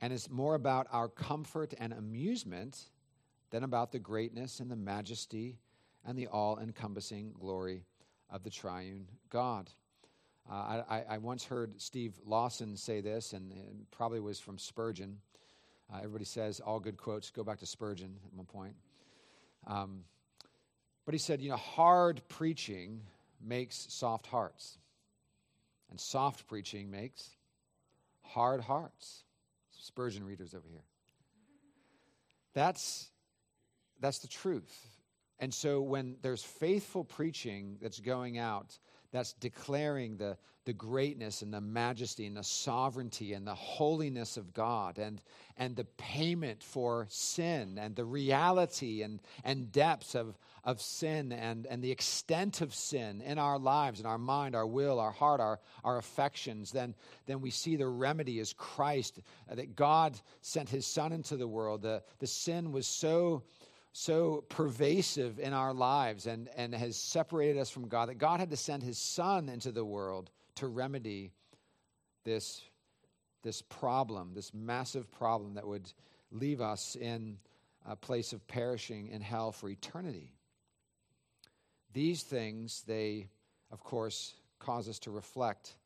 and 0.00 0.12
is 0.12 0.30
more 0.30 0.54
about 0.54 0.86
our 0.90 1.08
comfort 1.08 1.74
and 1.78 1.92
amusement 1.92 2.90
than 3.50 3.62
about 3.62 3.92
the 3.92 3.98
greatness 3.98 4.60
and 4.60 4.70
the 4.70 4.76
majesty 4.76 5.58
and 6.04 6.18
the 6.18 6.26
all 6.26 6.58
encompassing 6.58 7.32
glory 7.38 7.84
of 8.30 8.42
the 8.42 8.50
triune 8.50 9.06
God. 9.30 9.70
Uh, 10.50 10.82
I, 10.88 11.04
I, 11.08 11.18
once 11.18 11.44
heard 11.44 11.80
Steve 11.80 12.12
Lawson 12.26 12.76
say 12.76 13.00
this, 13.00 13.32
and 13.32 13.50
it 13.52 13.90
probably 13.90 14.20
was 14.20 14.38
from 14.38 14.58
Spurgeon. 14.58 15.16
Uh, 15.90 15.98
everybody 15.98 16.26
says 16.26 16.60
all 16.60 16.78
good 16.78 16.98
quotes 16.98 17.30
go 17.30 17.42
back 17.42 17.60
to 17.60 17.66
Spurgeon 17.66 18.14
at 18.26 18.34
one 18.34 18.44
point. 18.44 18.74
Um, 19.66 20.04
but 21.06 21.14
he 21.14 21.18
said, 21.18 21.40
you 21.40 21.48
know, 21.48 21.56
hard 21.56 22.20
preaching 22.28 23.00
makes 23.42 23.86
soft 23.88 24.26
hearts, 24.26 24.78
and 25.94 26.00
soft 26.00 26.48
preaching 26.48 26.90
makes 26.90 27.36
hard 28.22 28.60
hearts. 28.60 29.22
Spurgeon 29.70 30.24
readers 30.24 30.52
over 30.52 30.66
here. 30.68 30.82
That's, 32.52 33.08
that's 34.00 34.18
the 34.18 34.26
truth. 34.26 34.88
And 35.38 35.54
so 35.54 35.82
when 35.82 36.16
there's 36.20 36.42
faithful 36.42 37.04
preaching 37.04 37.78
that's 37.80 38.00
going 38.00 38.38
out, 38.38 38.76
that's 39.14 39.32
declaring 39.34 40.16
the, 40.16 40.36
the 40.64 40.72
greatness 40.72 41.40
and 41.40 41.54
the 41.54 41.60
majesty 41.60 42.26
and 42.26 42.36
the 42.36 42.42
sovereignty 42.42 43.32
and 43.32 43.46
the 43.46 43.54
holiness 43.54 44.36
of 44.36 44.52
God 44.52 44.98
and, 44.98 45.22
and 45.56 45.76
the 45.76 45.84
payment 45.84 46.64
for 46.64 47.06
sin 47.10 47.78
and 47.80 47.94
the 47.94 48.04
reality 48.04 49.02
and, 49.02 49.20
and 49.44 49.70
depths 49.70 50.16
of, 50.16 50.36
of 50.64 50.80
sin 50.80 51.30
and, 51.30 51.64
and 51.66 51.80
the 51.80 51.92
extent 51.92 52.60
of 52.60 52.74
sin 52.74 53.20
in 53.20 53.38
our 53.38 53.56
lives, 53.56 54.00
in 54.00 54.06
our 54.06 54.18
mind, 54.18 54.56
our 54.56 54.66
will, 54.66 54.98
our 54.98 55.12
heart, 55.12 55.40
our, 55.40 55.60
our 55.84 55.96
affections, 55.96 56.72
then, 56.72 56.92
then 57.26 57.40
we 57.40 57.50
see 57.50 57.76
the 57.76 57.86
remedy 57.86 58.40
is 58.40 58.52
Christ, 58.52 59.20
that 59.48 59.76
God 59.76 60.18
sent 60.40 60.68
his 60.68 60.88
Son 60.88 61.12
into 61.12 61.36
the 61.36 61.46
world. 61.46 61.82
The, 61.82 62.02
the 62.18 62.26
sin 62.26 62.72
was 62.72 62.88
so 62.88 63.44
so 63.96 64.44
pervasive 64.48 65.38
in 65.38 65.52
our 65.52 65.72
lives 65.72 66.26
and, 66.26 66.48
and 66.56 66.74
has 66.74 66.96
separated 66.96 67.60
us 67.60 67.70
from 67.70 67.86
God 67.86 68.08
that 68.08 68.18
God 68.18 68.40
had 68.40 68.50
to 68.50 68.56
send 68.56 68.82
his 68.82 68.98
Son 68.98 69.48
into 69.48 69.70
the 69.70 69.84
world 69.84 70.30
to 70.56 70.66
remedy 70.66 71.30
this, 72.24 72.60
this 73.44 73.62
problem, 73.62 74.32
this 74.34 74.52
massive 74.52 75.08
problem 75.12 75.54
that 75.54 75.66
would 75.66 75.92
leave 76.32 76.60
us 76.60 76.96
in 76.96 77.38
a 77.86 77.94
place 77.94 78.32
of 78.32 78.44
perishing 78.48 79.06
in 79.10 79.20
hell 79.20 79.52
for 79.52 79.68
eternity. 79.68 80.32
These 81.92 82.24
things, 82.24 82.82
they, 82.88 83.28
of 83.70 83.84
course, 83.84 84.34
cause 84.58 84.88
us 84.88 84.98
to 85.00 85.12
reflect 85.12 85.76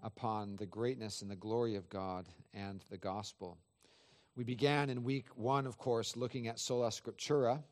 upon 0.00 0.54
the 0.54 0.66
greatness 0.66 1.22
and 1.22 1.30
the 1.30 1.34
glory 1.34 1.74
of 1.74 1.88
God 1.88 2.28
and 2.54 2.84
the 2.88 2.98
gospel. 2.98 3.58
We 4.34 4.44
began 4.44 4.88
in 4.88 5.04
week 5.04 5.26
one, 5.34 5.66
of 5.66 5.76
course, 5.76 6.16
looking 6.16 6.48
at 6.48 6.58
sola 6.58 6.88
scriptura, 6.88 7.62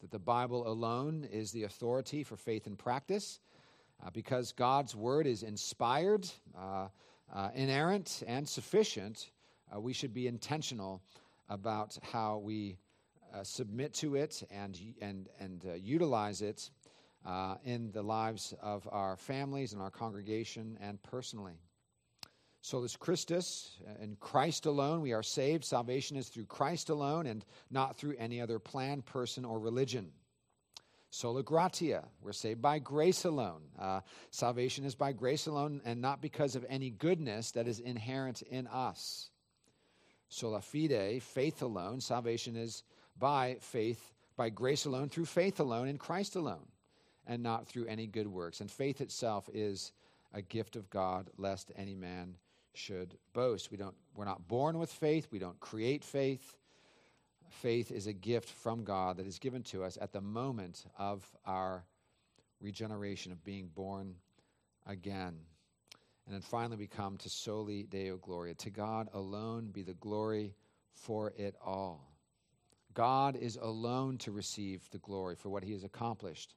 that 0.00 0.10
the 0.10 0.18
Bible 0.18 0.66
alone 0.66 1.24
is 1.30 1.52
the 1.52 1.62
authority 1.62 2.24
for 2.24 2.36
faith 2.36 2.66
and 2.66 2.76
practice, 2.76 3.38
uh, 4.04 4.10
because 4.10 4.50
God's 4.50 4.96
word 4.96 5.28
is 5.28 5.44
inspired, 5.44 6.28
uh, 6.58 6.88
uh, 7.32 7.50
inerrant, 7.54 8.24
and 8.26 8.48
sufficient. 8.48 9.30
Uh, 9.72 9.80
we 9.80 9.92
should 9.92 10.12
be 10.12 10.26
intentional 10.26 11.04
about 11.48 11.96
how 12.02 12.38
we 12.38 12.78
uh, 13.32 13.44
submit 13.44 13.94
to 13.94 14.16
it 14.16 14.42
and 14.50 14.76
and 15.00 15.28
and 15.38 15.66
uh, 15.66 15.74
utilize 15.74 16.42
it 16.42 16.70
in 17.64 17.92
the 17.92 18.02
lives 18.02 18.54
of 18.60 18.88
our 18.90 19.16
families 19.16 19.72
and 19.72 19.80
our 19.80 19.90
congregation 19.90 20.76
and 20.80 21.00
personally. 21.04 21.60
Solus 22.60 22.96
Christus, 22.96 23.78
in 24.02 24.16
Christ 24.20 24.66
alone, 24.66 25.00
we 25.00 25.12
are 25.12 25.22
saved. 25.22 25.64
Salvation 25.64 26.16
is 26.16 26.28
through 26.28 26.46
Christ 26.46 26.90
alone 26.90 27.26
and 27.26 27.44
not 27.70 27.96
through 27.96 28.16
any 28.18 28.40
other 28.40 28.58
plan, 28.58 29.02
person, 29.02 29.44
or 29.44 29.58
religion. 29.58 30.10
Sola 31.10 31.42
gratia, 31.42 32.04
we're 32.20 32.32
saved 32.32 32.60
by 32.60 32.78
grace 32.78 33.24
alone. 33.24 33.62
Uh, 33.78 34.00
salvation 34.30 34.84
is 34.84 34.94
by 34.94 35.12
grace 35.12 35.46
alone 35.46 35.80
and 35.84 36.02
not 36.02 36.20
because 36.20 36.54
of 36.54 36.66
any 36.68 36.90
goodness 36.90 37.52
that 37.52 37.66
is 37.66 37.80
inherent 37.80 38.42
in 38.42 38.66
us. 38.66 39.30
Sola 40.28 40.60
fide, 40.60 41.22
faith 41.22 41.62
alone. 41.62 42.00
Salvation 42.00 42.56
is 42.56 42.82
by 43.18 43.56
faith, 43.60 44.12
by 44.36 44.50
grace 44.50 44.84
alone, 44.84 45.08
through 45.08 45.24
faith 45.24 45.60
alone, 45.60 45.88
in 45.88 45.96
Christ 45.96 46.36
alone, 46.36 46.66
and 47.26 47.42
not 47.42 47.66
through 47.66 47.86
any 47.86 48.06
good 48.06 48.28
works. 48.28 48.60
And 48.60 48.70
faith 48.70 49.00
itself 49.00 49.48
is 49.54 49.92
a 50.34 50.42
gift 50.42 50.76
of 50.76 50.90
God, 50.90 51.30
lest 51.38 51.72
any 51.74 51.94
man 51.94 52.34
should 52.78 53.16
boast. 53.32 53.70
We 53.70 53.76
don't, 53.76 53.94
we're 54.14 54.24
not 54.24 54.48
born 54.48 54.78
with 54.78 54.90
faith, 54.90 55.28
we 55.30 55.38
don't 55.38 55.58
create 55.60 56.04
faith. 56.04 56.56
Faith 57.50 57.90
is 57.90 58.06
a 58.06 58.12
gift 58.12 58.48
from 58.48 58.84
God 58.84 59.16
that 59.16 59.26
is 59.26 59.38
given 59.38 59.62
to 59.64 59.82
us 59.82 59.98
at 60.00 60.12
the 60.12 60.20
moment 60.20 60.84
of 60.98 61.24
our 61.46 61.84
regeneration, 62.60 63.32
of 63.32 63.42
being 63.42 63.68
born 63.74 64.14
again. 64.86 65.34
And 66.26 66.34
then 66.34 66.42
finally, 66.42 66.76
we 66.76 66.86
come 66.86 67.16
to 67.18 67.30
soli 67.30 67.84
Deo 67.84 68.18
Gloria. 68.18 68.54
To 68.54 68.70
God 68.70 69.08
alone 69.14 69.70
be 69.72 69.82
the 69.82 69.94
glory 69.94 70.54
for 70.92 71.32
it 71.38 71.54
all. 71.64 72.12
God 72.92 73.34
is 73.36 73.56
alone 73.56 74.18
to 74.18 74.30
receive 74.30 74.82
the 74.90 74.98
glory 74.98 75.36
for 75.36 75.48
what 75.48 75.64
he 75.64 75.72
has 75.72 75.84
accomplished 75.84 76.54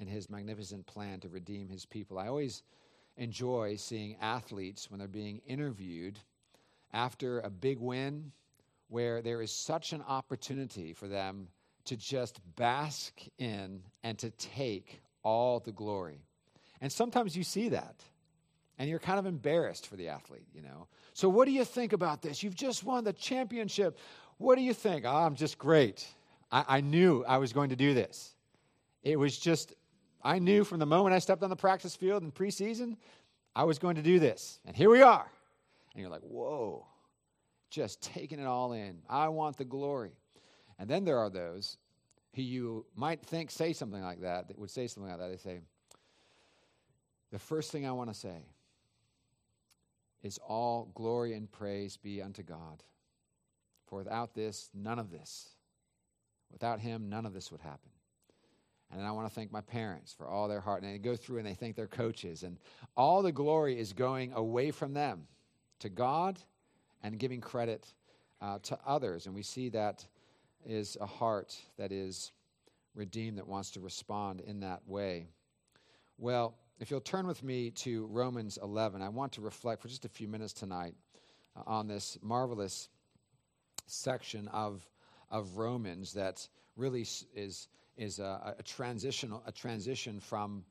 in 0.00 0.08
his 0.08 0.28
magnificent 0.28 0.86
plan 0.86 1.20
to 1.20 1.28
redeem 1.28 1.68
his 1.68 1.86
people. 1.86 2.18
I 2.18 2.26
always 2.26 2.62
enjoy 3.18 3.76
seeing 3.76 4.16
athletes 4.20 4.90
when 4.90 4.98
they're 4.98 5.08
being 5.08 5.42
interviewed 5.46 6.18
after 6.92 7.40
a 7.40 7.50
big 7.50 7.78
win 7.78 8.32
where 8.88 9.20
there 9.20 9.42
is 9.42 9.52
such 9.52 9.92
an 9.92 10.02
opportunity 10.08 10.94
for 10.94 11.08
them 11.08 11.48
to 11.84 11.96
just 11.96 12.40
bask 12.56 13.20
in 13.38 13.82
and 14.02 14.18
to 14.18 14.30
take 14.30 15.02
all 15.22 15.60
the 15.60 15.72
glory. 15.72 16.22
And 16.80 16.90
sometimes 16.90 17.36
you 17.36 17.44
see 17.44 17.68
that 17.70 17.96
and 18.78 18.88
you're 18.88 18.98
kind 18.98 19.18
of 19.18 19.26
embarrassed 19.26 19.86
for 19.86 19.96
the 19.96 20.08
athlete, 20.08 20.46
you 20.54 20.62
know. 20.62 20.86
So, 21.12 21.28
what 21.28 21.46
do 21.46 21.52
you 21.52 21.64
think 21.64 21.92
about 21.92 22.22
this? 22.22 22.42
You've 22.42 22.54
just 22.54 22.84
won 22.84 23.04
the 23.04 23.12
championship. 23.12 23.98
What 24.38 24.56
do 24.56 24.62
you 24.62 24.72
think? 24.72 25.04
Oh, 25.04 25.16
I'm 25.16 25.34
just 25.34 25.58
great. 25.58 26.06
I, 26.52 26.64
I 26.68 26.80
knew 26.80 27.24
I 27.26 27.38
was 27.38 27.52
going 27.52 27.70
to 27.70 27.76
do 27.76 27.92
this. 27.92 28.34
It 29.02 29.18
was 29.18 29.36
just, 29.36 29.74
I 30.22 30.38
knew 30.38 30.64
from 30.64 30.78
the 30.78 30.86
moment 30.86 31.14
I 31.14 31.18
stepped 31.18 31.42
on 31.42 31.50
the 31.50 31.56
practice 31.56 31.94
field 31.94 32.22
in 32.22 32.32
preseason, 32.32 32.96
I 33.54 33.64
was 33.64 33.78
going 33.78 33.96
to 33.96 34.02
do 34.02 34.18
this. 34.18 34.60
And 34.64 34.76
here 34.76 34.90
we 34.90 35.02
are. 35.02 35.30
And 35.94 36.00
you're 36.00 36.10
like, 36.10 36.22
whoa, 36.22 36.86
just 37.70 38.02
taking 38.02 38.38
it 38.38 38.46
all 38.46 38.72
in. 38.72 38.98
I 39.08 39.28
want 39.28 39.56
the 39.56 39.64
glory. 39.64 40.12
And 40.78 40.88
then 40.88 41.04
there 41.04 41.18
are 41.18 41.30
those 41.30 41.76
who 42.34 42.42
you 42.42 42.86
might 42.94 43.20
think 43.24 43.50
say 43.50 43.72
something 43.72 44.02
like 44.02 44.20
that, 44.20 44.48
that 44.48 44.58
would 44.58 44.70
say 44.70 44.86
something 44.86 45.10
like 45.10 45.20
that. 45.20 45.30
They 45.30 45.36
say, 45.36 45.60
the 47.30 47.38
first 47.38 47.72
thing 47.72 47.86
I 47.86 47.92
want 47.92 48.10
to 48.10 48.14
say 48.14 48.46
is 50.22 50.38
all 50.38 50.90
glory 50.94 51.34
and 51.34 51.50
praise 51.50 51.96
be 51.96 52.22
unto 52.22 52.42
God. 52.42 52.82
For 53.86 53.98
without 53.98 54.34
this, 54.34 54.70
none 54.74 54.98
of 54.98 55.10
this, 55.10 55.50
without 56.52 56.80
Him, 56.80 57.08
none 57.08 57.26
of 57.26 57.32
this 57.32 57.50
would 57.50 57.60
happen. 57.60 57.90
And 58.90 59.06
I 59.06 59.10
want 59.10 59.28
to 59.28 59.34
thank 59.34 59.52
my 59.52 59.60
parents 59.60 60.14
for 60.16 60.26
all 60.26 60.48
their 60.48 60.60
heart. 60.60 60.82
And 60.82 60.92
they 60.92 60.98
go 60.98 61.14
through 61.14 61.38
and 61.38 61.46
they 61.46 61.54
thank 61.54 61.76
their 61.76 61.86
coaches. 61.86 62.42
And 62.42 62.58
all 62.96 63.22
the 63.22 63.32
glory 63.32 63.78
is 63.78 63.92
going 63.92 64.32
away 64.32 64.70
from 64.70 64.94
them 64.94 65.26
to 65.80 65.88
God 65.88 66.38
and 67.02 67.18
giving 67.18 67.40
credit 67.40 67.92
uh, 68.40 68.58
to 68.62 68.78
others. 68.86 69.26
And 69.26 69.34
we 69.34 69.42
see 69.42 69.68
that 69.70 70.06
is 70.64 70.96
a 71.00 71.06
heart 71.06 71.56
that 71.76 71.92
is 71.92 72.32
redeemed, 72.94 73.38
that 73.38 73.46
wants 73.46 73.70
to 73.72 73.80
respond 73.80 74.40
in 74.40 74.60
that 74.60 74.80
way. 74.86 75.28
Well, 76.16 76.56
if 76.80 76.90
you'll 76.90 77.00
turn 77.00 77.26
with 77.26 77.42
me 77.42 77.70
to 77.70 78.06
Romans 78.06 78.58
11, 78.62 79.02
I 79.02 79.08
want 79.08 79.32
to 79.32 79.40
reflect 79.40 79.82
for 79.82 79.88
just 79.88 80.04
a 80.04 80.08
few 80.08 80.28
minutes 80.28 80.52
tonight 80.52 80.94
uh, 81.56 81.62
on 81.66 81.88
this 81.88 82.18
marvelous 82.22 82.88
section 83.86 84.48
of, 84.48 84.86
of 85.30 85.56
Romans 85.56 86.12
that 86.14 86.46
really 86.76 87.06
is, 87.34 87.68
is 87.98 88.18
a, 88.20 88.54
a 88.58 88.62
transitional 88.62 89.42
a 89.46 89.52
transition 89.52 90.20
from 90.20 90.64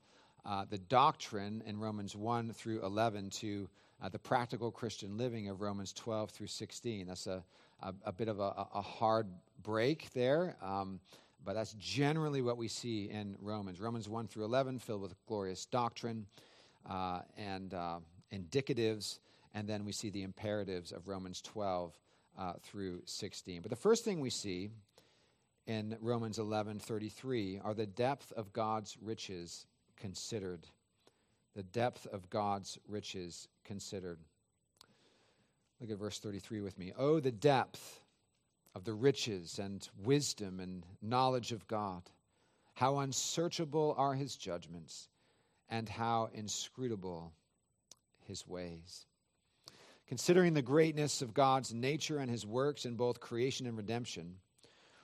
uh, 0.44 0.64
the 0.70 0.78
doctrine 0.78 1.62
in 1.66 1.78
Romans 1.78 2.16
1 2.16 2.52
through 2.54 2.82
11 2.84 3.30
to 3.30 3.68
uh, 4.02 4.08
the 4.08 4.18
practical 4.18 4.70
Christian 4.70 5.16
living 5.16 5.48
of 5.48 5.60
Romans 5.60 5.92
12 5.92 6.30
through 6.30 6.46
16. 6.46 7.06
That's 7.06 7.26
a, 7.26 7.44
a, 7.82 7.94
a 8.04 8.12
bit 8.12 8.28
of 8.28 8.40
a, 8.40 8.66
a, 8.74 8.80
hard 8.80 9.26
break 9.62 10.10
there, 10.14 10.56
um, 10.62 11.00
but 11.44 11.54
that's 11.54 11.74
generally 11.74 12.40
what 12.40 12.56
we 12.56 12.68
see 12.68 13.10
in 13.10 13.36
Romans. 13.40 13.80
Romans 13.80 14.08
1 14.08 14.28
through 14.28 14.44
11, 14.44 14.78
filled 14.78 15.02
with 15.02 15.14
glorious 15.26 15.66
doctrine 15.66 16.26
uh, 16.88 17.20
and 17.36 17.74
uh, 17.74 17.98
indicatives, 18.32 19.18
and 19.54 19.68
then 19.68 19.84
we 19.84 19.92
see 19.92 20.10
the 20.10 20.22
imperatives 20.22 20.92
of 20.92 21.08
Romans 21.08 21.42
12 21.42 21.98
uh, 22.38 22.52
through 22.62 23.02
16. 23.04 23.62
But 23.62 23.70
the 23.70 23.76
first 23.76 24.04
thing 24.04 24.20
we 24.20 24.30
see 24.30 24.70
in 25.68 25.96
Romans 26.00 26.38
11:33 26.38 27.60
are 27.62 27.74
the 27.74 27.86
depth 27.86 28.32
of 28.32 28.52
God's 28.52 28.96
riches 29.00 29.66
considered 29.96 30.66
the 31.58 31.62
depth 31.64 32.06
of 32.06 32.30
God's 32.30 32.78
riches 32.86 33.48
considered. 33.64 34.20
Look 35.80 35.90
at 35.90 35.98
verse 35.98 36.20
33 36.20 36.60
with 36.60 36.78
me. 36.78 36.92
Oh, 36.96 37.18
the 37.18 37.32
depth 37.32 38.00
of 38.76 38.84
the 38.84 38.94
riches 38.94 39.58
and 39.58 39.88
wisdom 40.04 40.60
and 40.60 40.86
knowledge 41.02 41.50
of 41.50 41.66
God. 41.66 42.02
How 42.74 42.98
unsearchable 42.98 43.92
are 43.98 44.14
his 44.14 44.36
judgments, 44.36 45.08
and 45.68 45.88
how 45.88 46.30
inscrutable 46.32 47.32
his 48.20 48.46
ways. 48.46 49.04
Considering 50.06 50.54
the 50.54 50.62
greatness 50.62 51.22
of 51.22 51.34
God's 51.34 51.74
nature 51.74 52.18
and 52.18 52.30
his 52.30 52.46
works 52.46 52.84
in 52.84 52.94
both 52.94 53.18
creation 53.18 53.66
and 53.66 53.76
redemption, 53.76 54.36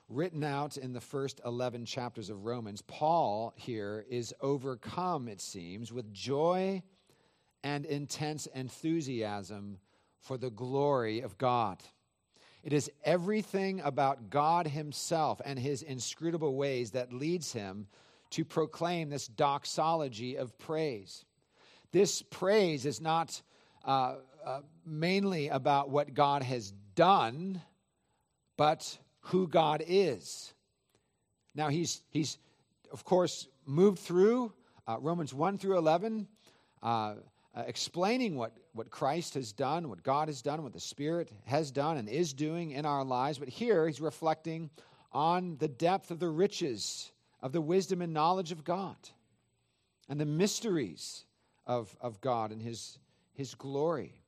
written 0.07 0.43
out 0.43 0.77
in 0.77 0.93
the 0.93 1.01
first 1.01 1.41
11 1.45 1.85
chapters 1.85 2.29
of 2.29 2.45
Romans, 2.45 2.81
Paul 2.81 3.53
here 3.55 4.05
is 4.09 4.33
overcome, 4.41 5.27
it 5.27 5.41
seems, 5.41 5.91
with 5.91 6.13
joy 6.13 6.83
and 7.63 7.85
intense 7.85 8.45
enthusiasm 8.47 9.79
for 10.19 10.37
the 10.37 10.51
glory 10.51 11.21
of 11.21 11.37
God. 11.37 11.81
It 12.63 12.73
is 12.73 12.91
everything 13.03 13.81
about 13.81 14.29
God 14.29 14.67
Himself 14.67 15.39
and 15.45 15.57
His 15.57 15.81
inscrutable 15.81 16.55
ways 16.55 16.91
that 16.91 17.13
leads 17.13 17.53
him 17.53 17.87
to 18.31 18.43
proclaim 18.43 19.09
this 19.09 19.27
doxology 19.27 20.35
of 20.35 20.57
praise. 20.57 21.25
This 21.91 22.21
praise 22.23 22.85
is 22.85 22.99
not 22.99 23.41
uh, 23.85 24.15
uh, 24.43 24.61
mainly 24.85 25.47
about 25.49 25.89
what 25.89 26.13
God 26.13 26.43
has 26.43 26.71
done, 26.95 27.61
but 28.57 28.97
who 29.25 29.47
God 29.47 29.83
is. 29.87 30.53
Now, 31.55 31.69
he's, 31.69 32.01
he's 32.11 32.37
of 32.91 33.03
course, 33.03 33.47
moved 33.65 33.99
through 33.99 34.53
uh, 34.87 34.97
Romans 34.99 35.33
1 35.33 35.57
through 35.57 35.77
11, 35.77 36.27
uh, 36.83 36.85
uh, 36.85 37.13
explaining 37.65 38.35
what, 38.35 38.53
what 38.73 38.91
Christ 38.91 39.33
has 39.33 39.51
done, 39.51 39.89
what 39.89 40.03
God 40.03 40.27
has 40.27 40.41
done, 40.41 40.61
what 40.61 40.73
the 40.73 40.79
Spirit 40.79 41.31
has 41.45 41.71
done 41.71 41.97
and 41.97 42.07
is 42.07 42.33
doing 42.33 42.71
in 42.71 42.85
our 42.85 43.03
lives. 43.03 43.39
But 43.39 43.49
here 43.49 43.87
he's 43.87 44.01
reflecting 44.01 44.69
on 45.11 45.57
the 45.57 45.67
depth 45.67 46.11
of 46.11 46.19
the 46.19 46.29
riches 46.29 47.11
of 47.41 47.51
the 47.51 47.61
wisdom 47.61 48.01
and 48.01 48.13
knowledge 48.13 48.51
of 48.51 48.63
God 48.63 48.97
and 50.07 50.19
the 50.19 50.25
mysteries 50.25 51.25
of, 51.65 51.95
of 51.99 52.21
God 52.21 52.51
and 52.51 52.61
his, 52.61 52.99
his 53.33 53.55
glory. 53.55 54.21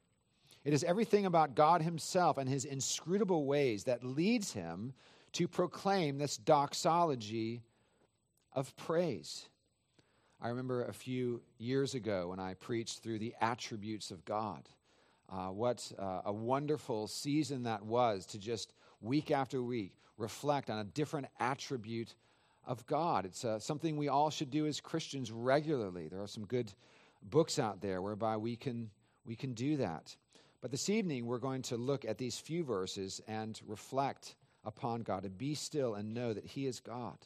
It 0.68 0.74
is 0.74 0.84
everything 0.84 1.26
about 1.26 1.56
God 1.56 1.82
Himself 1.82 2.38
and 2.38 2.50
His 2.50 2.66
inscrutable 2.66 3.46
ways 3.46 3.86
that 3.86 4.04
leads 4.04 4.52
Him 4.52 4.92
to 5.32 5.48
proclaim 5.48 6.18
this 6.18 6.36
doxology 6.36 7.62
of 8.52 8.76
praise. 8.76 9.48
I 10.42 10.50
remember 10.50 10.84
a 10.84 10.94
few 10.94 11.40
years 11.58 11.96
ago 11.96 12.28
when 12.28 12.42
I 12.42 12.56
preached 12.56 13.00
through 13.00 13.20
the 13.20 13.34
attributes 13.40 14.12
of 14.12 14.26
God. 14.26 14.68
Uh, 15.32 15.48
what 15.52 15.90
uh, 15.98 16.24
a 16.26 16.34
wonderful 16.34 17.08
season 17.08 17.64
that 17.64 17.86
was 17.86 18.26
to 18.26 18.38
just 18.38 18.74
week 19.00 19.32
after 19.32 19.64
week 19.64 19.94
reflect 20.18 20.70
on 20.70 20.80
a 20.80 20.84
different 20.84 21.28
attribute 21.40 22.14
of 22.66 22.86
God. 22.88 23.24
It's 23.24 23.46
uh, 23.46 23.60
something 23.60 23.96
we 23.96 24.10
all 24.10 24.30
should 24.30 24.52
do 24.52 24.66
as 24.66 24.82
Christians 24.82 25.32
regularly. 25.32 26.10
There 26.10 26.22
are 26.22 26.28
some 26.28 26.46
good 26.46 26.74
books 27.24 27.58
out 27.58 27.80
there 27.80 28.02
whereby 28.02 28.36
we 28.36 28.58
can, 28.58 28.90
we 29.26 29.38
can 29.38 29.54
do 29.54 29.78
that. 29.78 30.14
But 30.62 30.72
this 30.72 30.90
evening, 30.90 31.26
we're 31.26 31.38
going 31.38 31.62
to 31.64 31.78
look 31.78 32.06
at 32.06 32.18
these 32.18 32.40
few 32.40 32.64
verses 32.64 33.22
and 33.28 33.60
reflect 33.66 34.36
upon 34.66 35.02
God, 35.02 35.24
and 35.24 35.38
be 35.38 35.56
still 35.56 35.96
and 35.96 36.14
know 36.14 36.34
that 36.34 36.46
He 36.46 36.66
is 36.66 36.80
God. 36.80 37.18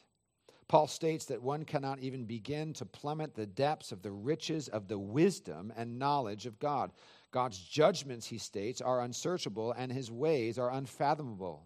Paul 0.68 0.88
states 0.88 1.26
that 1.26 1.42
one 1.42 1.66
cannot 1.66 2.00
even 2.00 2.24
begin 2.24 2.72
to 2.76 2.86
plummet 2.86 3.36
the 3.36 3.46
depths 3.46 3.92
of 3.92 4.04
the 4.04 4.12
riches 4.12 4.70
of 4.70 4.88
the 4.88 4.98
wisdom 4.98 5.74
and 5.76 6.00
knowledge 6.00 6.46
of 6.46 6.60
God. 6.60 6.92
God's 7.32 7.60
judgments, 7.60 8.26
he 8.28 8.38
states, 8.38 8.80
are 8.80 9.02
unsearchable 9.02 9.74
and 9.74 9.92
his 9.92 10.10
ways 10.10 10.58
are 10.58 10.72
unfathomable. 10.72 11.66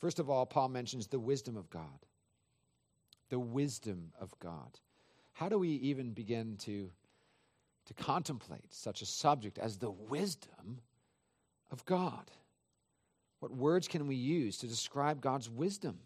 First 0.00 0.18
of 0.18 0.28
all, 0.28 0.44
Paul 0.44 0.70
mentions 0.70 1.06
the 1.06 1.20
wisdom 1.20 1.56
of 1.56 1.70
God. 1.70 2.04
The 3.28 3.38
wisdom 3.38 4.12
of 4.20 4.36
God. 4.40 4.80
How 5.32 5.48
do 5.48 5.60
we 5.60 5.68
even 5.68 6.10
begin 6.10 6.56
to 6.62 6.90
to 7.86 7.94
contemplate 7.94 8.72
such 8.72 9.02
a 9.02 9.06
subject 9.06 9.58
as 9.58 9.78
the 9.78 9.90
wisdom 9.90 10.80
of 11.70 11.84
God. 11.84 12.30
What 13.40 13.52
words 13.52 13.88
can 13.88 14.06
we 14.06 14.16
use 14.16 14.58
to 14.58 14.66
describe 14.66 15.20
God's 15.20 15.48
wisdom? 15.48 15.98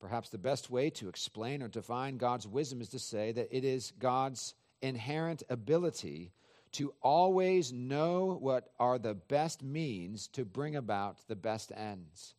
Perhaps 0.00 0.28
the 0.28 0.38
best 0.38 0.70
way 0.70 0.90
to 0.90 1.08
explain 1.08 1.62
or 1.62 1.68
define 1.68 2.16
God's 2.16 2.46
wisdom 2.46 2.80
is 2.80 2.88
to 2.90 2.98
say 2.98 3.32
that 3.32 3.56
it 3.56 3.64
is 3.64 3.92
God's 3.98 4.54
inherent 4.82 5.42
ability 5.48 6.32
to 6.72 6.92
always 7.02 7.72
know 7.72 8.36
what 8.40 8.70
are 8.80 8.98
the 8.98 9.14
best 9.14 9.62
means 9.62 10.26
to 10.28 10.44
bring 10.44 10.76
about 10.76 11.18
the 11.28 11.36
best 11.36 11.72
ends. 11.74 12.34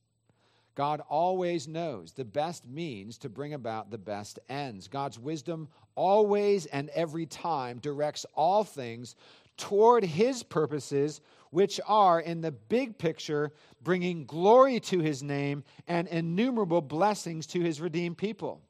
God 0.75 1.01
always 1.09 1.67
knows 1.67 2.11
the 2.11 2.25
best 2.25 2.67
means 2.67 3.17
to 3.19 3.29
bring 3.29 3.53
about 3.53 3.89
the 3.89 3.97
best 3.97 4.39
ends. 4.49 4.87
God's 4.89 5.17
wisdom 5.17 5.69
always 5.95 6.65
and 6.65 6.89
every 6.89 7.25
time 7.25 7.79
directs 7.79 8.25
all 8.35 8.63
things 8.65 9.15
toward 9.57 10.03
his 10.03 10.43
purposes, 10.43 11.21
which 11.51 11.79
are, 11.87 12.19
in 12.19 12.41
the 12.41 12.51
big 12.51 12.97
picture, 12.97 13.53
bringing 13.81 14.25
glory 14.25 14.81
to 14.81 14.99
his 14.99 15.23
name 15.23 15.63
and 15.87 16.09
innumerable 16.09 16.81
blessings 16.81 17.47
to 17.47 17.61
his 17.61 17.79
redeemed 17.79 18.17
people. 18.17 18.61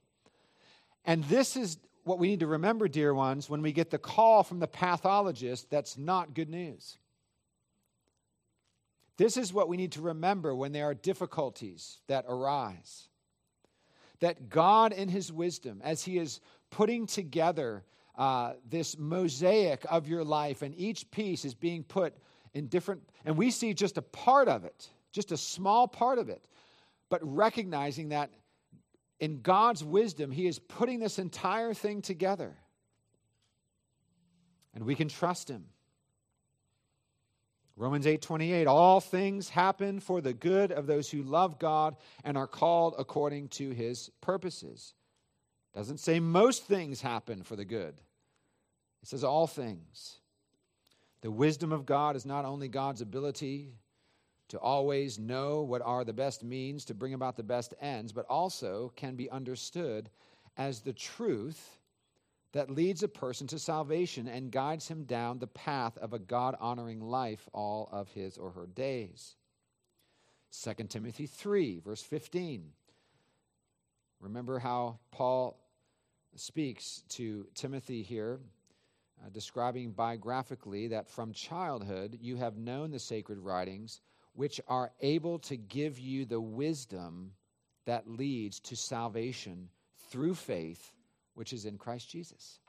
And 1.06 1.24
this 1.24 1.58
is 1.58 1.78
what 2.04 2.20
we 2.20 2.28
need 2.28 2.42
to 2.42 2.48
remember, 2.48 2.88
dear 2.88 3.16
ones, 3.16 3.50
when 3.50 3.64
we 3.64 3.72
get 3.72 3.90
the 3.90 3.98
call 3.98 4.44
from 4.44 4.60
the 4.60 4.68
pathologist 4.68 5.72
that's 5.72 5.98
not 5.98 6.36
good 6.36 6.50
news. 6.50 6.98
This 9.18 9.38
is 9.38 9.54
what 9.54 9.70
we 9.70 9.78
need 9.78 9.94
to 9.94 10.02
remember 10.02 10.54
when 10.56 10.72
there 10.72 10.86
are 10.86 10.94
difficulties 10.94 12.00
that 12.08 12.26
arise. 12.28 13.08
That 14.20 14.50
God, 14.50 14.92
in 14.94 15.10
His 15.10 15.32
wisdom, 15.32 15.82
as 15.84 16.04
He 16.04 16.18
is 16.18 16.42
putting 16.70 17.08
together 17.08 17.84
uh, 18.18 18.54
this 18.68 18.98
mosaic 18.98 19.86
of 19.90 20.08
your 20.08 20.24
life, 20.24 20.62
and 20.62 20.76
each 20.78 21.10
piece 21.12 21.46
is 21.46 21.54
being 21.54 21.84
put 21.84 22.14
in 22.54 22.68
different, 22.68 23.02
and 23.26 23.38
we 23.38 23.52
see 23.52 23.74
just 23.74 23.98
a 23.98 24.02
part 24.02 24.48
of 24.48 24.66
it, 24.66 24.90
just 25.12 25.32
a 25.32 25.38
small 25.38 25.88
part 25.88 26.18
of 26.18 26.30
it, 26.30 26.46
but 27.10 27.20
recognizing 27.24 28.10
that 28.10 28.32
in 29.20 29.42
God's 29.42 29.84
wisdom, 29.84 30.32
He 30.32 30.48
is 30.48 30.60
putting 30.60 31.00
this 31.00 31.20
entire 31.20 31.74
thing 31.74 32.02
together. 32.02 32.56
And 34.74 34.84
we 34.84 34.96
can 34.96 35.08
trust 35.08 35.50
Him. 35.50 35.66
Romans 37.78 38.06
8:28 38.06 38.68
All 38.68 39.02
things 39.02 39.50
happen 39.50 40.00
for 40.00 40.22
the 40.22 40.34
good 40.34 40.72
of 40.72 40.88
those 40.88 41.10
who 41.10 41.24
love 41.24 41.60
God 41.60 41.98
and 42.24 42.38
are 42.38 42.48
called 42.48 42.96
according 42.98 43.50
to 43.50 43.72
his 43.72 44.10
purposes. 44.22 44.94
Doesn't 45.74 46.00
say 46.00 46.20
most 46.20 46.64
things 46.64 47.02
happen 47.02 47.44
for 47.44 47.58
the 47.58 47.66
good. 47.66 47.96
It 49.02 49.10
says 49.10 49.24
all 49.24 49.46
things. 49.46 50.20
The 51.22 51.32
wisdom 51.32 51.72
of 51.72 51.86
God 51.86 52.16
is 52.16 52.26
not 52.26 52.46
only 52.46 52.70
God's 52.70 53.02
ability 53.02 53.74
to 54.48 54.60
always 54.60 55.20
know 55.20 55.64
what 55.64 55.82
are 55.82 56.06
the 56.06 56.14
best 56.14 56.44
means 56.44 56.86
to 56.86 56.94
bring 56.94 57.14
about 57.14 57.36
the 57.36 57.44
best 57.44 57.74
ends, 57.82 58.14
but 58.14 58.26
also 58.30 58.94
can 58.96 59.16
be 59.16 59.30
understood 59.30 60.10
as 60.56 60.82
the 60.82 60.94
truth 60.94 61.78
that 62.56 62.70
leads 62.70 63.04
a 63.04 63.08
person 63.10 63.46
to 63.48 63.60
salvation 63.60 64.30
and 64.30 64.50
guides 64.50 64.88
him 64.88 65.04
down 65.04 65.38
the 65.38 65.46
path 65.46 65.98
of 65.98 66.14
a 66.14 66.20
God 66.20 66.56
honoring 66.62 67.02
life 67.02 67.50
all 67.52 67.90
of 67.92 68.10
his 68.14 68.38
or 68.38 68.52
her 68.52 68.66
days. 68.66 69.36
2 70.64 70.86
Timothy 70.86 71.28
3, 71.28 71.82
verse 71.82 72.02
15. 72.02 72.72
Remember 74.22 74.58
how 74.58 75.00
Paul 75.12 75.60
speaks 76.38 77.04
to 77.10 77.46
Timothy 77.56 78.02
here, 78.02 78.40
uh, 79.22 79.28
describing 79.34 79.92
biographically 79.92 80.88
that 80.88 81.10
from 81.10 81.34
childhood 81.34 82.18
you 82.22 82.38
have 82.38 82.56
known 82.56 82.90
the 82.90 83.00
sacred 83.00 83.40
writings, 83.40 84.00
which 84.32 84.62
are 84.70 84.94
able 85.02 85.40
to 85.40 85.58
give 85.58 86.00
you 86.00 86.24
the 86.24 86.40
wisdom 86.40 87.34
that 87.86 88.10
leads 88.10 88.62
to 88.62 88.78
salvation 88.78 89.68
through 90.10 90.36
faith 90.36 90.94
which 91.36 91.54
is 91.54 91.66
in 91.66 91.78
Christ 91.78 92.10
Jesus. 92.10 92.60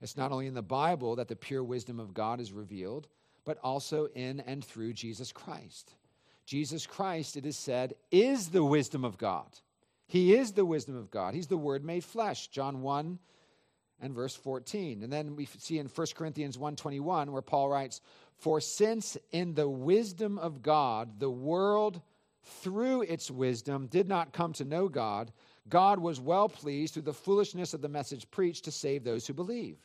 It's 0.00 0.16
not 0.16 0.30
only 0.30 0.46
in 0.46 0.54
the 0.54 0.62
Bible 0.62 1.16
that 1.16 1.28
the 1.28 1.36
pure 1.36 1.64
wisdom 1.64 1.98
of 1.98 2.14
God 2.14 2.40
is 2.40 2.52
revealed, 2.52 3.08
but 3.44 3.58
also 3.62 4.06
in 4.14 4.40
and 4.40 4.64
through 4.64 4.92
Jesus 4.92 5.32
Christ. 5.32 5.94
Jesus 6.44 6.86
Christ, 6.86 7.36
it 7.36 7.46
is 7.46 7.56
said, 7.56 7.94
is 8.10 8.50
the 8.50 8.64
wisdom 8.64 9.04
of 9.04 9.18
God. 9.18 9.46
He 10.06 10.34
is 10.34 10.52
the 10.52 10.64
wisdom 10.64 10.96
of 10.96 11.10
God. 11.10 11.34
He's 11.34 11.48
the 11.48 11.56
Word 11.56 11.84
made 11.84 12.04
flesh. 12.04 12.48
John 12.48 12.80
1 12.80 13.18
and 14.00 14.14
verse 14.14 14.34
14. 14.34 15.02
And 15.02 15.12
then 15.12 15.36
we 15.36 15.44
see 15.44 15.78
in 15.78 15.88
1 15.88 16.06
Corinthians 16.14 16.56
1:21 16.56 17.30
where 17.30 17.42
Paul 17.42 17.68
writes, 17.68 18.00
"For 18.36 18.60
since 18.60 19.18
in 19.32 19.54
the 19.54 19.68
wisdom 19.68 20.38
of 20.38 20.62
God 20.62 21.18
the 21.20 21.30
world 21.30 22.00
through 22.42 23.02
its 23.02 23.30
wisdom 23.30 23.86
did 23.86 24.08
not 24.08 24.32
come 24.32 24.52
to 24.54 24.64
know 24.64 24.88
God, 24.88 25.32
God 25.68 25.98
was 25.98 26.20
well 26.20 26.48
pleased 26.48 26.94
through 26.94 27.02
the 27.02 27.12
foolishness 27.12 27.74
of 27.74 27.82
the 27.82 27.88
message 27.88 28.30
preached 28.30 28.64
to 28.64 28.72
save 28.72 29.04
those 29.04 29.26
who 29.26 29.34
believe. 29.34 29.76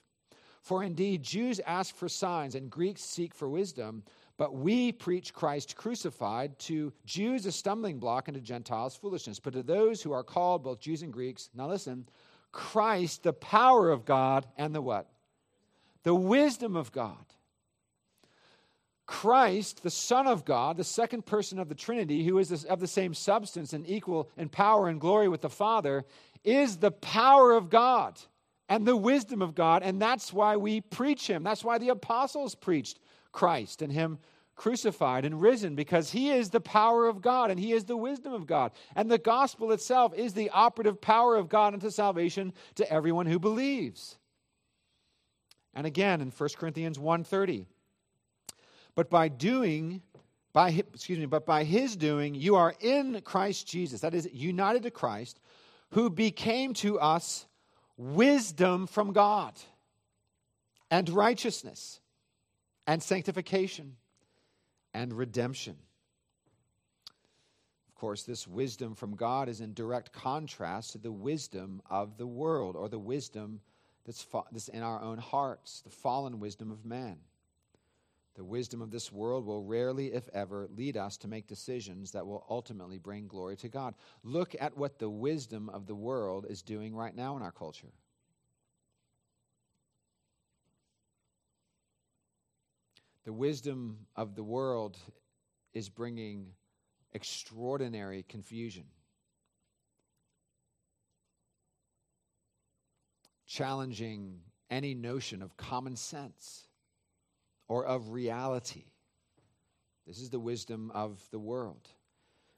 For 0.61 0.83
indeed, 0.83 1.23
Jews 1.23 1.59
ask 1.65 1.93
for 1.95 2.07
signs 2.07 2.55
and 2.55 2.69
Greeks 2.69 3.01
seek 3.01 3.33
for 3.33 3.49
wisdom, 3.49 4.03
but 4.37 4.55
we 4.55 4.93
preach 4.93 5.33
Christ 5.33 5.75
crucified 5.75 6.57
to 6.59 6.93
Jews 7.05 7.45
a 7.45 7.51
stumbling 7.51 7.99
block 7.99 8.29
and 8.29 8.35
to 8.35 8.41
Gentiles 8.41 8.95
foolishness. 8.95 9.39
But 9.39 9.53
to 9.53 9.63
those 9.63 10.01
who 10.01 10.13
are 10.13 10.23
called, 10.23 10.63
both 10.63 10.79
Jews 10.79 11.01
and 11.01 11.11
Greeks, 11.11 11.49
now 11.53 11.67
listen, 11.67 12.07
Christ, 12.53 13.23
the 13.23 13.33
power 13.33 13.91
of 13.91 14.05
God, 14.05 14.45
and 14.57 14.73
the 14.73 14.81
what? 14.81 15.09
The 16.03 16.15
wisdom 16.15 16.77
of 16.77 16.91
God. 16.91 17.25
Christ, 19.05 19.83
the 19.83 19.89
Son 19.89 20.27
of 20.27 20.45
God, 20.45 20.77
the 20.77 20.83
second 20.83 21.25
person 21.25 21.59
of 21.59 21.67
the 21.67 21.75
Trinity, 21.75 22.23
who 22.23 22.37
is 22.37 22.63
of 22.65 22.79
the 22.79 22.87
same 22.87 23.13
substance 23.13 23.73
and 23.73 23.87
equal 23.87 24.29
in 24.37 24.49
power 24.49 24.87
and 24.87 24.99
glory 24.99 25.27
with 25.27 25.41
the 25.41 25.49
Father, 25.49 26.05
is 26.43 26.77
the 26.77 26.91
power 26.91 27.51
of 27.51 27.69
God 27.69 28.19
and 28.69 28.85
the 28.85 28.95
wisdom 28.95 29.41
of 29.41 29.55
God. 29.55 29.83
And 29.83 30.01
that's 30.01 30.31
why 30.31 30.55
we 30.55 30.79
preach 30.79 31.27
him. 31.27 31.43
That's 31.43 31.63
why 31.63 31.77
the 31.79 31.89
apostles 31.89 32.55
preached 32.55 32.99
Christ 33.31 33.81
and 33.81 33.91
him 33.91 34.19
crucified 34.55 35.25
and 35.25 35.41
risen, 35.41 35.75
because 35.75 36.11
he 36.11 36.29
is 36.29 36.51
the 36.51 36.61
power 36.61 37.07
of 37.07 37.21
God 37.21 37.49
and 37.49 37.59
he 37.59 37.73
is 37.73 37.85
the 37.85 37.97
wisdom 37.97 38.33
of 38.33 38.45
God. 38.45 38.71
And 38.95 39.09
the 39.09 39.17
gospel 39.17 39.71
itself 39.71 40.13
is 40.13 40.33
the 40.33 40.51
operative 40.51 41.01
power 41.01 41.35
of 41.35 41.49
God 41.49 41.73
unto 41.73 41.89
salvation 41.89 42.53
to 42.75 42.89
everyone 42.91 43.25
who 43.25 43.39
believes. 43.39 44.17
And 45.73 45.87
again 45.87 46.21
in 46.21 46.29
1 46.29 46.49
Corinthians 46.55 46.99
1:30 46.99 47.65
but 48.95 49.09
by 49.09 49.27
doing, 49.27 50.01
by 50.53 50.69
excuse 50.69 51.19
me, 51.19 51.25
but 51.25 51.45
by 51.45 51.63
his 51.63 51.95
doing, 51.95 52.35
you 52.35 52.55
are 52.55 52.73
in 52.79 53.21
Christ 53.21 53.67
Jesus. 53.67 54.01
That 54.01 54.13
is 54.13 54.29
united 54.31 54.83
to 54.83 54.91
Christ, 54.91 55.39
who 55.91 56.09
became 56.09 56.73
to 56.75 56.99
us 56.99 57.45
wisdom 57.97 58.87
from 58.87 59.13
God, 59.13 59.53
and 60.91 61.09
righteousness, 61.09 61.99
and 62.87 63.01
sanctification, 63.01 63.95
and 64.93 65.13
redemption. 65.13 65.75
Of 67.87 67.95
course, 67.95 68.23
this 68.23 68.47
wisdom 68.47 68.95
from 68.95 69.15
God 69.15 69.47
is 69.49 69.61
in 69.61 69.73
direct 69.73 70.11
contrast 70.11 70.91
to 70.91 70.97
the 70.97 71.11
wisdom 71.11 71.81
of 71.89 72.17
the 72.17 72.27
world 72.27 72.75
or 72.75 72.89
the 72.89 72.99
wisdom 72.99 73.61
that's, 74.05 74.21
fa- 74.21 74.43
that's 74.51 74.67
in 74.67 74.83
our 74.83 75.01
own 75.01 75.17
hearts, 75.17 75.81
the 75.81 75.89
fallen 75.89 76.39
wisdom 76.39 76.69
of 76.69 76.85
man. 76.85 77.17
The 78.35 78.43
wisdom 78.43 78.81
of 78.81 78.89
this 78.89 79.11
world 79.11 79.45
will 79.45 79.61
rarely, 79.61 80.13
if 80.13 80.27
ever, 80.29 80.67
lead 80.75 80.97
us 80.97 81.17
to 81.17 81.27
make 81.27 81.45
decisions 81.45 82.11
that 82.11 82.25
will 82.25 82.45
ultimately 82.49 82.97
bring 82.97 83.27
glory 83.27 83.55
to 83.57 83.69
God. 83.69 83.93
Look 84.23 84.55
at 84.59 84.75
what 84.75 84.97
the 84.97 85.09
wisdom 85.09 85.69
of 85.69 85.85
the 85.85 85.95
world 85.95 86.47
is 86.49 86.63
doing 86.63 86.95
right 86.95 87.15
now 87.15 87.37
in 87.37 87.43
our 87.43 87.51
culture. 87.51 87.93
The 93.25 93.33
wisdom 93.33 93.99
of 94.15 94.35
the 94.35 94.43
world 94.43 94.97
is 95.73 95.87
bringing 95.87 96.47
extraordinary 97.13 98.25
confusion, 98.27 98.85
challenging 103.45 104.39
any 104.71 104.95
notion 104.95 105.43
of 105.43 105.55
common 105.55 105.95
sense 105.95 106.67
or 107.67 107.85
of 107.85 108.11
reality. 108.11 108.85
This 110.05 110.19
is 110.19 110.29
the 110.29 110.39
wisdom 110.39 110.91
of 110.93 111.21
the 111.31 111.39
world. 111.39 111.89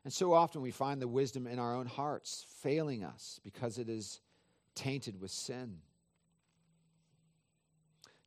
And 0.04 0.14
so 0.14 0.34
often 0.34 0.62
we 0.62 0.72
find 0.72 1.02
the 1.02 1.08
wisdom 1.08 1.48
in 1.48 1.60
our 1.60 1.76
own 1.76 1.88
hearts 1.88 2.46
failing 2.62 3.04
us 3.04 3.40
because 3.44 3.78
it 3.78 3.90
is 3.90 4.22
tainted 4.76 5.20
with 5.20 5.32
sin. 5.32 5.78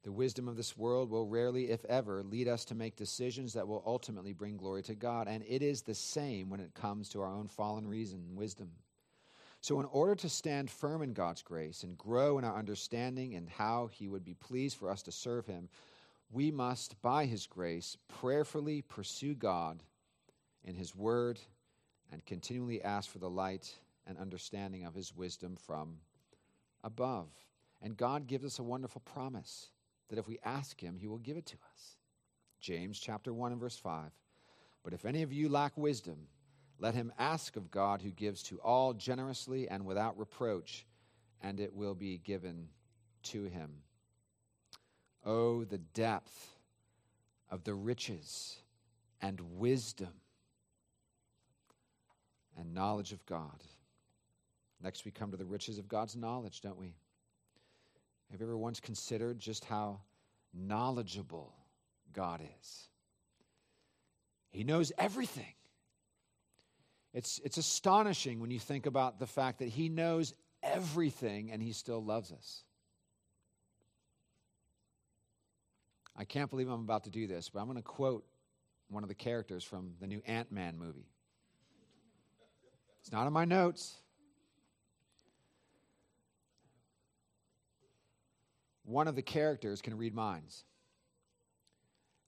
The 0.02 0.12
wisdom 0.12 0.48
of 0.48 0.56
this 0.56 0.76
world 0.76 1.10
will 1.10 1.26
rarely, 1.26 1.70
if 1.70 1.84
ever, 1.84 2.22
lead 2.22 2.48
us 2.48 2.64
to 2.66 2.74
make 2.74 2.96
decisions 2.96 3.52
that 3.52 3.68
will 3.68 3.82
ultimately 3.84 4.32
bring 4.32 4.56
glory 4.56 4.82
to 4.84 4.94
God. 4.94 5.28
And 5.28 5.44
it 5.46 5.62
is 5.62 5.82
the 5.82 5.94
same 5.94 6.48
when 6.48 6.60
it 6.60 6.74
comes 6.74 7.08
to 7.10 7.20
our 7.20 7.34
own 7.34 7.46
fallen 7.46 7.86
reason 7.86 8.24
and 8.26 8.36
wisdom. 8.36 8.70
So, 9.60 9.80
in 9.80 9.86
order 9.86 10.14
to 10.14 10.28
stand 10.28 10.70
firm 10.70 11.02
in 11.02 11.12
God's 11.12 11.42
grace 11.42 11.82
and 11.82 11.98
grow 11.98 12.38
in 12.38 12.44
our 12.44 12.56
understanding 12.56 13.34
and 13.34 13.48
how 13.50 13.88
He 13.92 14.08
would 14.08 14.24
be 14.24 14.34
pleased 14.34 14.78
for 14.78 14.88
us 14.88 15.02
to 15.02 15.12
serve 15.12 15.46
Him, 15.46 15.68
we 16.30 16.50
must, 16.50 17.00
by 17.02 17.26
His 17.26 17.46
grace, 17.46 17.96
prayerfully 18.08 18.82
pursue 18.82 19.34
God 19.34 19.82
in 20.64 20.74
His 20.74 20.94
Word 20.94 21.38
and 22.12 22.24
continually 22.24 22.82
ask 22.82 23.10
for 23.10 23.18
the 23.18 23.30
light 23.30 23.74
and 24.06 24.18
understanding 24.18 24.84
of 24.84 24.94
His 24.94 25.14
wisdom 25.14 25.56
from 25.56 25.96
above. 26.84 27.28
And 27.80 27.96
God 27.96 28.26
gives 28.26 28.44
us 28.44 28.58
a 28.58 28.64
wonderful 28.64 29.02
promise 29.04 29.70
that 30.08 30.18
if 30.18 30.26
we 30.26 30.38
ask 30.44 30.80
Him, 30.80 30.96
He 30.96 31.06
will 31.06 31.18
give 31.18 31.36
it 31.36 31.46
to 31.46 31.56
us. 31.72 31.96
James 32.60 32.98
chapter 32.98 33.32
1 33.32 33.52
and 33.52 33.60
verse 33.60 33.76
5. 33.76 34.10
But 34.82 34.92
if 34.92 35.04
any 35.04 35.22
of 35.22 35.32
you 35.32 35.48
lack 35.48 35.76
wisdom, 35.76 36.28
let 36.78 36.94
him 36.94 37.12
ask 37.18 37.56
of 37.56 37.70
God 37.70 38.02
who 38.02 38.10
gives 38.10 38.42
to 38.44 38.58
all 38.58 38.94
generously 38.94 39.68
and 39.68 39.84
without 39.84 40.18
reproach, 40.18 40.86
and 41.42 41.58
it 41.58 41.74
will 41.74 41.94
be 41.94 42.18
given 42.18 42.68
to 43.24 43.44
him. 43.44 43.70
Oh, 45.24 45.64
the 45.64 45.78
depth 45.78 46.57
of 47.50 47.64
the 47.64 47.74
riches 47.74 48.57
and 49.20 49.40
wisdom 49.59 50.12
and 52.57 52.74
knowledge 52.74 53.12
of 53.12 53.24
God. 53.26 53.62
Next, 54.83 55.04
we 55.04 55.11
come 55.11 55.31
to 55.31 55.37
the 55.37 55.44
riches 55.44 55.78
of 55.78 55.88
God's 55.88 56.16
knowledge, 56.16 56.61
don't 56.61 56.78
we? 56.78 56.94
Have 58.31 58.40
you 58.40 58.46
ever 58.46 58.57
once 58.57 58.81
considered 58.81 59.38
just 59.38 59.64
how 59.64 60.00
knowledgeable 60.54 61.54
God 62.12 62.40
is? 62.61 62.88
He 64.50 64.64
knows 64.64 64.92
everything. 64.98 65.54
It's, 67.12 67.40
it's 67.42 67.57
astonishing 67.57 68.40
when 68.40 68.50
you 68.50 68.59
think 68.59 68.87
about 68.87 69.18
the 69.18 69.26
fact 69.26 69.59
that 69.61 69.68
He 69.68 69.88
knows 69.88 70.35
everything 70.62 71.50
and 71.50 71.62
He 71.62 71.72
still 71.72 72.04
loves 72.04 72.33
us. 72.33 72.64
I 76.18 76.24
can't 76.24 76.50
believe 76.50 76.68
I'm 76.68 76.81
about 76.81 77.04
to 77.04 77.11
do 77.11 77.28
this, 77.28 77.48
but 77.48 77.61
I'm 77.61 77.66
going 77.66 77.76
to 77.76 77.83
quote 77.83 78.26
one 78.88 79.04
of 79.04 79.09
the 79.09 79.14
characters 79.14 79.62
from 79.62 79.92
the 80.00 80.07
new 80.09 80.20
Ant 80.26 80.50
Man 80.50 80.76
movie. 80.76 81.07
It's 83.00 83.12
not 83.12 83.28
in 83.28 83.33
my 83.33 83.44
notes. 83.44 83.94
One 88.85 89.07
of 89.07 89.14
the 89.14 89.22
characters 89.22 89.81
can 89.81 89.96
read 89.96 90.12
minds. 90.12 90.64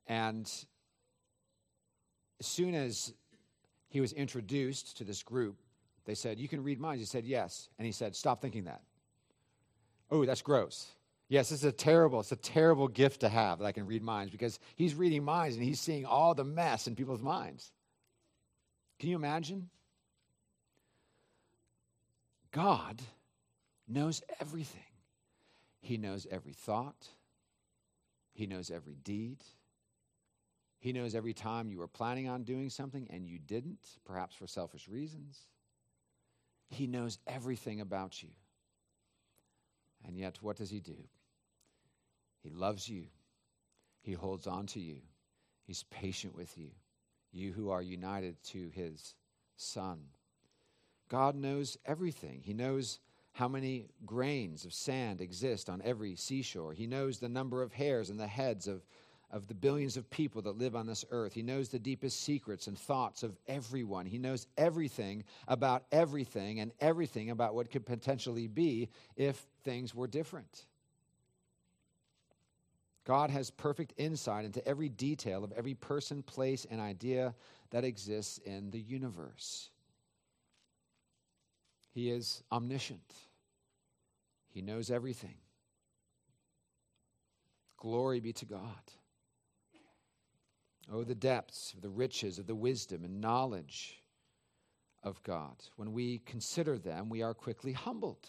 And 0.06 0.44
as 2.38 2.46
soon 2.46 2.74
as 2.74 3.12
he 3.88 4.00
was 4.00 4.12
introduced 4.12 4.98
to 4.98 5.04
this 5.04 5.22
group, 5.22 5.56
they 6.04 6.14
said, 6.14 6.38
You 6.38 6.48
can 6.48 6.62
read 6.62 6.78
minds. 6.78 7.00
He 7.02 7.06
said, 7.06 7.24
Yes. 7.24 7.70
And 7.78 7.86
he 7.86 7.92
said, 7.92 8.14
Stop 8.14 8.40
thinking 8.40 8.64
that. 8.64 8.82
Oh, 10.12 10.24
that's 10.24 10.42
gross. 10.42 10.92
Yes, 11.30 11.52
it's 11.52 11.62
a 11.62 11.70
terrible, 11.70 12.18
it's 12.18 12.32
a 12.32 12.36
terrible 12.36 12.88
gift 12.88 13.20
to 13.20 13.28
have 13.28 13.60
that 13.60 13.64
I 13.64 13.70
can 13.70 13.86
read 13.86 14.02
minds 14.02 14.32
because 14.32 14.58
he's 14.74 14.96
reading 14.96 15.22
minds 15.22 15.56
and 15.56 15.64
he's 15.64 15.78
seeing 15.78 16.04
all 16.04 16.34
the 16.34 16.42
mess 16.42 16.88
in 16.88 16.96
people's 16.96 17.22
minds. 17.22 17.70
Can 18.98 19.10
you 19.10 19.14
imagine? 19.14 19.70
God 22.50 23.00
knows 23.86 24.22
everything. 24.40 24.82
He 25.80 25.98
knows 25.98 26.26
every 26.28 26.52
thought. 26.52 27.06
He 28.32 28.48
knows 28.48 28.68
every 28.68 28.96
deed. 28.96 29.38
He 30.80 30.92
knows 30.92 31.14
every 31.14 31.32
time 31.32 31.70
you 31.70 31.78
were 31.78 31.86
planning 31.86 32.28
on 32.28 32.42
doing 32.42 32.70
something 32.70 33.06
and 33.08 33.24
you 33.24 33.38
didn't, 33.38 33.86
perhaps 34.04 34.34
for 34.34 34.48
selfish 34.48 34.88
reasons. 34.88 35.38
He 36.70 36.88
knows 36.88 37.20
everything 37.24 37.80
about 37.80 38.20
you. 38.20 38.30
And 40.04 40.18
yet, 40.18 40.38
what 40.40 40.56
does 40.56 40.70
he 40.70 40.80
do? 40.80 40.96
He 42.42 42.50
loves 42.50 42.88
you. 42.88 43.04
He 44.02 44.12
holds 44.12 44.46
on 44.46 44.66
to 44.68 44.80
you. 44.80 44.98
He's 45.66 45.84
patient 45.84 46.34
with 46.34 46.56
you, 46.58 46.70
you 47.32 47.52
who 47.52 47.70
are 47.70 47.82
united 47.82 48.42
to 48.44 48.70
his 48.70 49.14
Son. 49.56 50.00
God 51.08 51.34
knows 51.34 51.76
everything. 51.84 52.40
He 52.42 52.54
knows 52.54 52.98
how 53.32 53.48
many 53.48 53.88
grains 54.06 54.64
of 54.64 54.72
sand 54.72 55.20
exist 55.20 55.68
on 55.68 55.82
every 55.84 56.16
seashore. 56.16 56.72
He 56.72 56.86
knows 56.86 57.18
the 57.18 57.28
number 57.28 57.62
of 57.62 57.72
hairs 57.72 58.10
in 58.10 58.16
the 58.16 58.26
heads 58.26 58.66
of, 58.66 58.82
of 59.30 59.46
the 59.46 59.54
billions 59.54 59.96
of 59.96 60.10
people 60.10 60.42
that 60.42 60.58
live 60.58 60.74
on 60.74 60.86
this 60.86 61.04
earth. 61.10 61.32
He 61.32 61.42
knows 61.42 61.68
the 61.68 61.78
deepest 61.78 62.22
secrets 62.22 62.66
and 62.66 62.78
thoughts 62.78 63.22
of 63.22 63.36
everyone. 63.46 64.06
He 64.06 64.18
knows 64.18 64.46
everything 64.56 65.24
about 65.46 65.84
everything 65.92 66.60
and 66.60 66.72
everything 66.80 67.30
about 67.30 67.54
what 67.54 67.70
could 67.70 67.86
potentially 67.86 68.48
be 68.48 68.88
if 69.16 69.46
things 69.62 69.94
were 69.94 70.08
different. 70.08 70.66
God 73.06 73.30
has 73.30 73.50
perfect 73.50 73.94
insight 73.96 74.44
into 74.44 74.66
every 74.66 74.88
detail 74.88 75.42
of 75.42 75.52
every 75.52 75.74
person, 75.74 76.22
place, 76.22 76.66
and 76.70 76.80
idea 76.80 77.34
that 77.70 77.84
exists 77.84 78.38
in 78.38 78.70
the 78.70 78.80
universe. 78.80 79.70
He 81.92 82.10
is 82.10 82.42
omniscient, 82.52 83.14
He 84.48 84.62
knows 84.62 84.90
everything. 84.90 85.36
Glory 87.76 88.20
be 88.20 88.34
to 88.34 88.44
God. 88.44 88.92
Oh, 90.92 91.02
the 91.02 91.14
depths 91.14 91.72
of 91.72 91.80
the 91.80 91.88
riches 91.88 92.38
of 92.38 92.46
the 92.46 92.54
wisdom 92.54 93.04
and 93.04 93.20
knowledge 93.20 94.02
of 95.02 95.22
God. 95.22 95.56
When 95.76 95.92
we 95.92 96.18
consider 96.26 96.78
them, 96.78 97.08
we 97.08 97.22
are 97.22 97.32
quickly 97.32 97.72
humbled. 97.72 98.28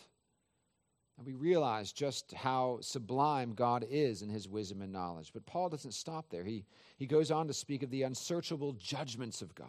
And 1.18 1.26
we 1.26 1.34
realize 1.34 1.92
just 1.92 2.34
how 2.34 2.80
sublime 2.82 3.54
God 3.54 3.86
is 3.90 4.22
in 4.22 4.30
his 4.30 4.48
wisdom 4.48 4.82
and 4.82 4.92
knowledge. 4.92 5.32
But 5.34 5.46
Paul 5.46 5.70
doesn't 5.70 5.94
stop 5.94 6.30
there. 6.30 6.44
He, 6.44 6.66
he 6.98 7.06
goes 7.06 7.30
on 7.30 7.48
to 7.48 7.54
speak 7.54 7.84
of 7.84 7.92
the 7.92 8.04
unsearchable 8.04 8.74
judgments 8.74 9.42
of 9.42 9.54
God. 9.54 9.68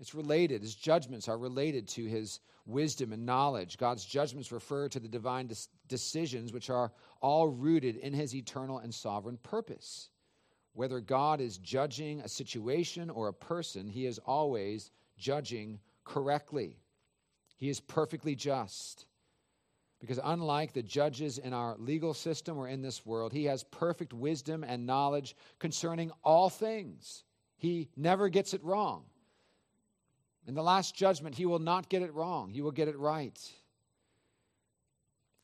It's 0.00 0.14
related, 0.14 0.62
his 0.62 0.74
judgments 0.74 1.28
are 1.28 1.38
related 1.38 1.86
to 1.90 2.04
his 2.04 2.40
wisdom 2.66 3.12
and 3.12 3.24
knowledge. 3.24 3.78
God's 3.78 4.04
judgments 4.04 4.50
refer 4.50 4.88
to 4.88 4.98
the 4.98 5.08
divine 5.08 5.46
des- 5.46 5.68
decisions 5.86 6.52
which 6.52 6.70
are 6.70 6.92
all 7.20 7.48
rooted 7.48 7.96
in 7.96 8.12
his 8.12 8.34
eternal 8.34 8.78
and 8.78 8.92
sovereign 8.92 9.38
purpose. 9.44 10.10
Whether 10.74 11.00
God 11.00 11.40
is 11.40 11.58
judging 11.58 12.20
a 12.20 12.28
situation 12.28 13.10
or 13.10 13.28
a 13.28 13.32
person, 13.32 13.86
he 13.86 14.06
is 14.06 14.18
always 14.18 14.90
judging 15.18 15.78
correctly. 16.04 16.78
He 17.56 17.68
is 17.68 17.78
perfectly 17.78 18.34
just. 18.34 19.06
Because 20.02 20.18
unlike 20.24 20.72
the 20.72 20.82
judges 20.82 21.38
in 21.38 21.52
our 21.52 21.76
legal 21.78 22.12
system 22.12 22.58
or 22.58 22.66
in 22.66 22.82
this 22.82 23.06
world, 23.06 23.32
he 23.32 23.44
has 23.44 23.62
perfect 23.62 24.12
wisdom 24.12 24.64
and 24.64 24.84
knowledge 24.84 25.36
concerning 25.60 26.10
all 26.24 26.50
things. 26.50 27.22
He 27.56 27.88
never 27.96 28.28
gets 28.28 28.52
it 28.52 28.64
wrong. 28.64 29.04
In 30.44 30.54
the 30.54 30.62
last 30.62 30.96
judgment, 30.96 31.36
he 31.36 31.46
will 31.46 31.60
not 31.60 31.88
get 31.88 32.02
it 32.02 32.12
wrong, 32.12 32.50
he 32.50 32.62
will 32.62 32.72
get 32.72 32.88
it 32.88 32.98
right. 32.98 33.38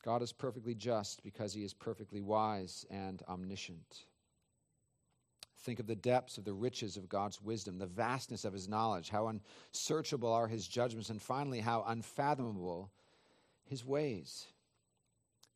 God 0.03 0.21
is 0.21 0.33
perfectly 0.33 0.75
just 0.75 1.23
because 1.23 1.53
he 1.53 1.63
is 1.63 1.73
perfectly 1.73 2.19
wise 2.19 2.85
and 2.91 3.23
omniscient. 3.29 4.03
Think 5.59 5.79
of 5.79 5.87
the 5.87 5.95
depths 5.95 6.37
of 6.37 6.43
the 6.43 6.53
riches 6.53 6.97
of 6.97 7.07
God's 7.07 7.41
wisdom, 7.41 7.77
the 7.77 7.85
vastness 7.85 8.43
of 8.43 8.51
his 8.51 8.67
knowledge, 8.67 9.09
how 9.09 9.27
unsearchable 9.27 10.33
are 10.33 10.47
his 10.47 10.67
judgments, 10.67 11.09
and 11.09 11.21
finally, 11.21 11.61
how 11.61 11.85
unfathomable 11.87 12.91
his 13.69 13.85
ways, 13.85 14.47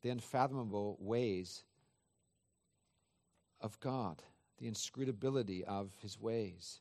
the 0.04 0.10
unfathomable 0.10 0.98
ways 1.00 1.64
of 3.60 3.80
God, 3.80 4.22
the 4.60 4.68
inscrutability 4.68 5.64
of 5.66 5.92
his 6.02 6.20
ways. 6.20 6.80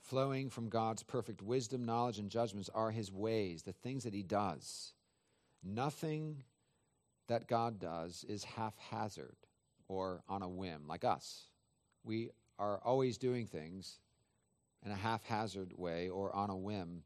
Flowing 0.00 0.48
from 0.48 0.68
God's 0.68 1.02
perfect 1.02 1.42
wisdom, 1.42 1.84
knowledge, 1.84 2.18
and 2.18 2.30
judgments 2.30 2.70
are 2.74 2.90
his 2.90 3.10
ways, 3.10 3.62
the 3.62 3.72
things 3.72 4.04
that 4.04 4.14
he 4.14 4.22
does. 4.22 4.92
Nothing 5.64 6.42
that 7.28 7.48
God 7.48 7.78
does 7.78 8.24
is 8.28 8.44
haphazard 8.44 9.36
or 9.88 10.22
on 10.28 10.42
a 10.42 10.48
whim, 10.48 10.82
like 10.86 11.04
us. 11.04 11.48
We 12.04 12.30
are 12.58 12.80
always 12.84 13.18
doing 13.18 13.46
things 13.46 13.98
in 14.84 14.92
a 14.92 14.96
haphazard 14.96 15.72
way 15.76 16.08
or 16.08 16.34
on 16.34 16.50
a 16.50 16.56
whim 16.56 17.02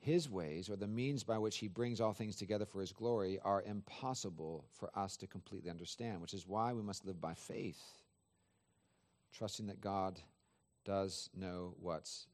his 0.00 0.30
ways, 0.30 0.70
or 0.70 0.76
the 0.76 0.86
means 0.86 1.22
by 1.22 1.38
which 1.38 1.58
he 1.58 1.68
brings 1.68 2.00
all 2.00 2.14
things 2.14 2.36
together 2.36 2.64
for 2.64 2.80
his 2.80 2.92
glory, 2.92 3.38
are 3.44 3.62
impossible 3.62 4.64
for 4.72 4.90
us 4.98 5.16
to 5.18 5.26
completely 5.26 5.70
understand, 5.70 6.20
which 6.20 6.34
is 6.34 6.46
why 6.46 6.72
we 6.72 6.82
must 6.82 7.04
live 7.04 7.20
by 7.20 7.34
faith, 7.34 7.82
trusting 9.32 9.66
that 9.66 9.80
God 9.80 10.18
does 10.84 11.28
know 11.36 11.74
what's 11.78 12.26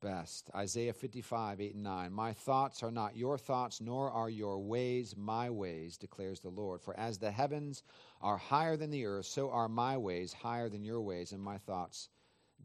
best. 0.00 0.50
Isaiah 0.54 0.92
55, 0.92 1.60
8 1.60 1.74
and 1.74 1.84
9. 1.84 2.12
My 2.12 2.32
thoughts 2.32 2.82
are 2.82 2.90
not 2.90 3.16
your 3.16 3.38
thoughts, 3.38 3.80
nor 3.80 4.10
are 4.10 4.28
your 4.28 4.58
ways 4.58 5.14
my 5.16 5.48
ways, 5.48 5.96
declares 5.96 6.40
the 6.40 6.48
Lord. 6.48 6.82
For 6.82 6.98
as 6.98 7.18
the 7.18 7.30
heavens 7.30 7.84
are 8.20 8.36
higher 8.36 8.76
than 8.76 8.90
the 8.90 9.06
earth, 9.06 9.26
so 9.26 9.50
are 9.50 9.68
my 9.68 9.96
ways 9.96 10.32
higher 10.32 10.68
than 10.68 10.82
your 10.82 11.00
ways, 11.00 11.30
and 11.30 11.40
my 11.40 11.58
thoughts 11.58 12.08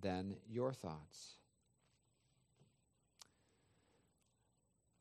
than 0.01 0.35
your 0.49 0.73
thoughts. 0.73 1.36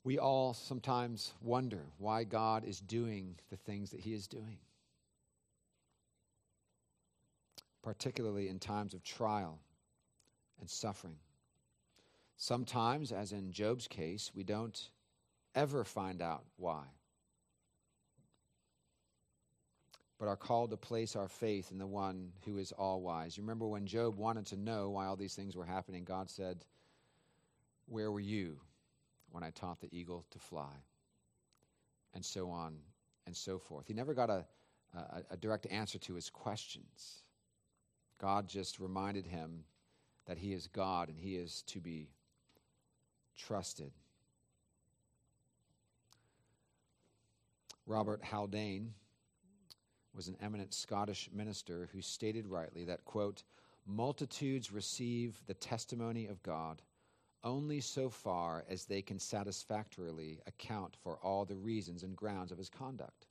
We 0.07 0.21
all 0.21 0.55
sometimes 0.55 1.33
wonder 1.43 1.81
why 1.99 2.23
God 2.23 2.65
is 2.65 2.79
doing 2.79 3.35
the 3.51 3.57
things 3.57 3.91
that 3.91 3.99
He 3.99 4.15
is 4.15 4.29
doing, 4.29 4.59
particularly 7.83 8.49
in 8.49 8.61
times 8.61 8.95
of 8.95 9.03
trial 9.03 9.59
and 10.61 10.71
suffering. 10.71 11.17
Sometimes, 12.37 13.11
as 13.11 13.33
in 13.33 13.51
Job's 13.51 13.89
case, 13.89 14.31
we 14.33 14.45
don't 14.45 14.81
ever 15.57 15.83
find 15.83 16.23
out 16.23 16.45
why, 16.57 16.85
but 20.21 20.29
are 20.29 20.37
called 20.37 20.71
to 20.71 20.77
place 20.77 21.17
our 21.17 21.27
faith 21.27 21.73
in 21.73 21.79
the 21.79 21.85
one 21.85 22.31
who 22.45 22.59
is 22.59 22.71
all 22.71 23.01
wise. 23.01 23.37
You 23.37 23.43
remember 23.43 23.67
when 23.67 23.89
Job 23.89 24.17
wanted 24.17 24.47
to 24.47 24.57
know 24.57 24.91
why 24.91 25.07
all 25.07 25.17
these 25.17 25.35
things 25.35 25.57
were 25.57 25.67
happening, 25.67 26.05
God 26.05 26.31
said, 26.31 26.65
Where 27.89 28.13
were 28.13 28.21
you 28.21 28.61
when 29.31 29.43
I 29.43 29.51
taught 29.51 29.81
the 29.81 29.89
eagle 29.91 30.25
to 30.31 30.39
fly, 30.39 30.73
and 32.15 32.25
so 32.25 32.51
on 32.51 32.77
and 33.27 33.37
so 33.37 33.59
forth. 33.59 33.87
He 33.87 33.95
never 33.95 34.15
got 34.15 34.31
a, 34.31 34.45
a, 34.95 35.23
a 35.33 35.37
direct 35.37 35.67
answer 35.71 35.99
to 35.99 36.15
his 36.15 36.31
questions. 36.31 37.23
God 38.19 38.49
just 38.49 38.79
reminded 38.79 39.27
him 39.27 39.65
that 40.27 40.39
he 40.39 40.53
is 40.53 40.67
God 40.67 41.09
and 41.09 41.19
he 41.19 41.37
is 41.37 41.63
to 41.69 41.81
be 41.81 42.09
trusted. 43.37 43.93
Robert 47.87 48.23
Haldane 48.25 48.95
was 50.15 50.29
an 50.29 50.37
eminent 50.41 50.75
Scottish 50.75 51.29
minister 51.33 51.89
who 51.93 52.01
stated 52.01 52.47
rightly 52.47 52.85
that, 52.85 53.05
quote, 53.05 53.45
multitudes 53.87 54.73
receive 54.73 55.41
the 55.47 55.55
testimony 55.55 56.27
of 56.27 56.43
God 56.43 56.83
only 57.47 57.81
so 57.81 58.11
far 58.11 58.65
as 58.69 58.85
they 58.85 59.01
can 59.01 59.19
satisfactorily 59.19 60.41
account 60.47 60.97
for 61.03 61.17
all 61.23 61.45
the 61.45 61.57
reasons 61.57 62.03
and 62.03 62.17
grounds 62.17 62.51
of 62.51 62.59
his 62.59 62.69
conduct, 62.69 63.27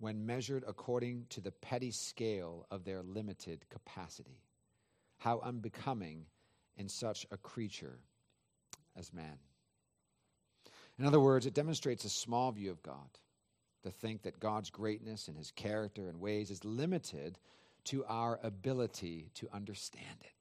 when 0.00 0.26
measured 0.26 0.64
according 0.66 1.24
to 1.30 1.40
the 1.40 1.52
petty 1.52 1.92
scale 1.92 2.66
of 2.70 2.84
their 2.84 3.02
limited 3.02 3.64
capacity. 3.70 4.42
How 5.18 5.40
unbecoming 5.40 6.26
in 6.76 6.88
such 6.88 7.24
a 7.30 7.36
creature 7.36 7.98
as 8.96 9.12
man. 9.12 9.38
In 10.98 11.04
other 11.04 11.20
words, 11.20 11.46
it 11.46 11.54
demonstrates 11.54 12.04
a 12.04 12.10
small 12.10 12.50
view 12.52 12.70
of 12.70 12.82
God 12.82 13.18
to 13.84 13.90
think 13.90 14.22
that 14.22 14.40
God's 14.40 14.70
greatness 14.70 15.28
and 15.28 15.36
his 15.36 15.52
character 15.52 16.08
and 16.08 16.20
ways 16.20 16.50
is 16.50 16.64
limited 16.64 17.38
to 17.84 18.04
our 18.06 18.40
ability 18.42 19.30
to 19.34 19.48
understand 19.52 20.18
it. 20.22 20.37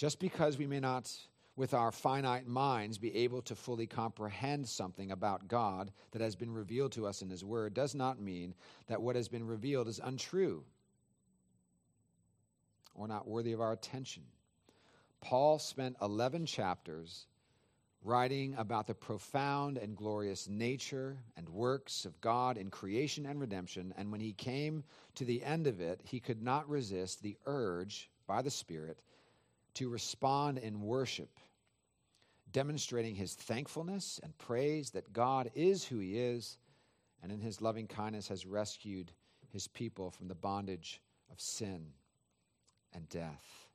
Just 0.00 0.18
because 0.18 0.56
we 0.56 0.66
may 0.66 0.80
not, 0.80 1.12
with 1.56 1.74
our 1.74 1.92
finite 1.92 2.46
minds, 2.46 2.96
be 2.96 3.14
able 3.16 3.42
to 3.42 3.54
fully 3.54 3.86
comprehend 3.86 4.66
something 4.66 5.10
about 5.10 5.46
God 5.46 5.92
that 6.12 6.22
has 6.22 6.34
been 6.34 6.54
revealed 6.54 6.92
to 6.92 7.06
us 7.06 7.20
in 7.20 7.28
his 7.28 7.44
word, 7.44 7.74
does 7.74 7.94
not 7.94 8.18
mean 8.18 8.54
that 8.86 9.02
what 9.02 9.14
has 9.14 9.28
been 9.28 9.46
revealed 9.46 9.88
is 9.88 10.00
untrue 10.02 10.64
or 12.94 13.08
not 13.08 13.28
worthy 13.28 13.52
of 13.52 13.60
our 13.60 13.72
attention. 13.72 14.22
Paul 15.20 15.58
spent 15.58 15.96
11 16.00 16.46
chapters 16.46 17.26
writing 18.02 18.54
about 18.56 18.86
the 18.86 18.94
profound 18.94 19.76
and 19.76 19.98
glorious 19.98 20.48
nature 20.48 21.18
and 21.36 21.46
works 21.46 22.06
of 22.06 22.18
God 22.22 22.56
in 22.56 22.70
creation 22.70 23.26
and 23.26 23.38
redemption. 23.38 23.92
And 23.98 24.10
when 24.10 24.22
he 24.22 24.32
came 24.32 24.82
to 25.16 25.26
the 25.26 25.44
end 25.44 25.66
of 25.66 25.82
it, 25.82 26.00
he 26.04 26.20
could 26.20 26.42
not 26.42 26.70
resist 26.70 27.22
the 27.22 27.36
urge 27.44 28.08
by 28.26 28.40
the 28.40 28.50
Spirit 28.50 29.02
to 29.74 29.88
respond 29.88 30.58
in 30.58 30.82
worship, 30.82 31.38
demonstrating 32.52 33.14
his 33.14 33.34
thankfulness 33.34 34.20
and 34.22 34.36
praise 34.38 34.90
that 34.90 35.12
God 35.12 35.50
is 35.54 35.84
who 35.84 35.98
he 35.98 36.18
is 36.18 36.58
and 37.22 37.30
in 37.30 37.40
his 37.40 37.60
loving 37.60 37.86
kindness 37.86 38.28
has 38.28 38.46
rescued 38.46 39.12
his 39.52 39.68
people 39.68 40.10
from 40.10 40.28
the 40.28 40.34
bondage 40.34 41.00
of 41.30 41.40
sin 41.40 41.86
and 42.94 43.08
death. 43.08 43.68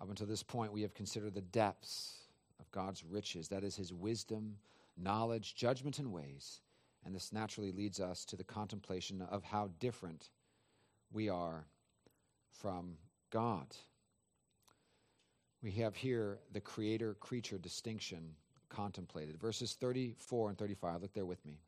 Up 0.00 0.08
until 0.08 0.26
this 0.26 0.42
point, 0.42 0.72
we 0.72 0.82
have 0.82 0.94
considered 0.94 1.34
the 1.34 1.40
depths 1.40 2.18
of 2.60 2.70
God's 2.70 3.04
riches. 3.04 3.48
That 3.48 3.64
is 3.64 3.76
his 3.76 3.92
wisdom, 3.92 4.56
knowledge, 4.96 5.54
judgment, 5.54 5.98
and 5.98 6.12
ways. 6.12 6.60
And 7.04 7.14
this 7.14 7.32
naturally 7.32 7.70
leads 7.70 8.00
us 8.00 8.24
to 8.26 8.36
the 8.36 8.44
contemplation 8.44 9.22
of 9.22 9.44
how 9.44 9.70
different 9.78 10.30
we 11.12 11.28
are 11.28 11.66
from 12.50 12.96
God. 13.30 13.66
We 15.64 15.72
have 15.72 15.96
here 15.96 16.40
the 16.52 16.60
creator 16.60 17.14
creature 17.14 17.56
distinction 17.56 18.34
contemplated. 18.68 19.40
Verses 19.40 19.72
34 19.80 20.50
and 20.50 20.58
35. 20.58 21.00
Look 21.00 21.14
there 21.14 21.24
with 21.24 21.42
me. 21.46 21.58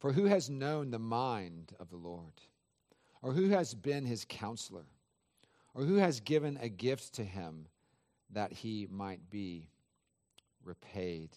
For 0.00 0.12
who 0.12 0.24
has 0.24 0.50
known 0.50 0.90
the 0.90 0.98
mind 0.98 1.72
of 1.78 1.88
the 1.88 1.96
Lord? 1.96 2.32
Or 3.22 3.32
who 3.32 3.50
has 3.50 3.74
been 3.74 4.04
his 4.04 4.26
counselor? 4.28 4.86
Or 5.72 5.84
who 5.84 5.96
has 5.96 6.18
given 6.18 6.58
a 6.60 6.68
gift 6.68 7.14
to 7.14 7.24
him 7.24 7.68
that 8.30 8.52
he 8.52 8.88
might 8.90 9.30
be 9.30 9.68
repaid. 10.64 11.30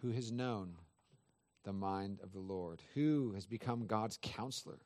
Who 0.00 0.12
has 0.12 0.32
known 0.32 0.76
the 1.62 1.74
mind 1.74 2.20
of 2.22 2.32
the 2.32 2.40
Lord? 2.40 2.80
Who 2.94 3.32
has 3.34 3.44
become 3.44 3.86
God's 3.86 4.18
counselor? 4.22 4.78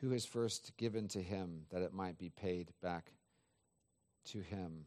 Who 0.00 0.10
has 0.10 0.26
first 0.26 0.72
given 0.76 1.06
to 1.08 1.22
him 1.22 1.66
that 1.70 1.82
it 1.82 1.92
might 1.92 2.18
be 2.18 2.28
paid 2.28 2.72
back 2.82 3.12
to 4.26 4.40
him 4.40 4.84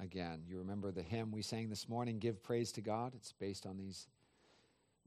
again? 0.00 0.42
You 0.46 0.58
remember 0.58 0.90
the 0.92 1.02
hymn 1.02 1.32
we 1.32 1.42
sang 1.42 1.68
this 1.68 1.88
morning, 1.88 2.18
Give 2.18 2.42
Praise 2.42 2.72
to 2.72 2.80
God? 2.80 3.14
It's 3.14 3.32
based 3.32 3.66
on 3.66 3.76
these 3.76 4.06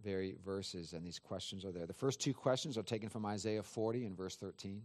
very 0.03 0.37
verses, 0.45 0.93
and 0.93 1.05
these 1.05 1.19
questions 1.19 1.65
are 1.65 1.71
there. 1.71 1.85
The 1.85 1.93
first 1.93 2.19
two 2.19 2.33
questions 2.33 2.77
are 2.77 2.83
taken 2.83 3.09
from 3.09 3.25
Isaiah 3.25 3.63
40 3.63 4.05
and 4.05 4.17
verse 4.17 4.35
13. 4.35 4.81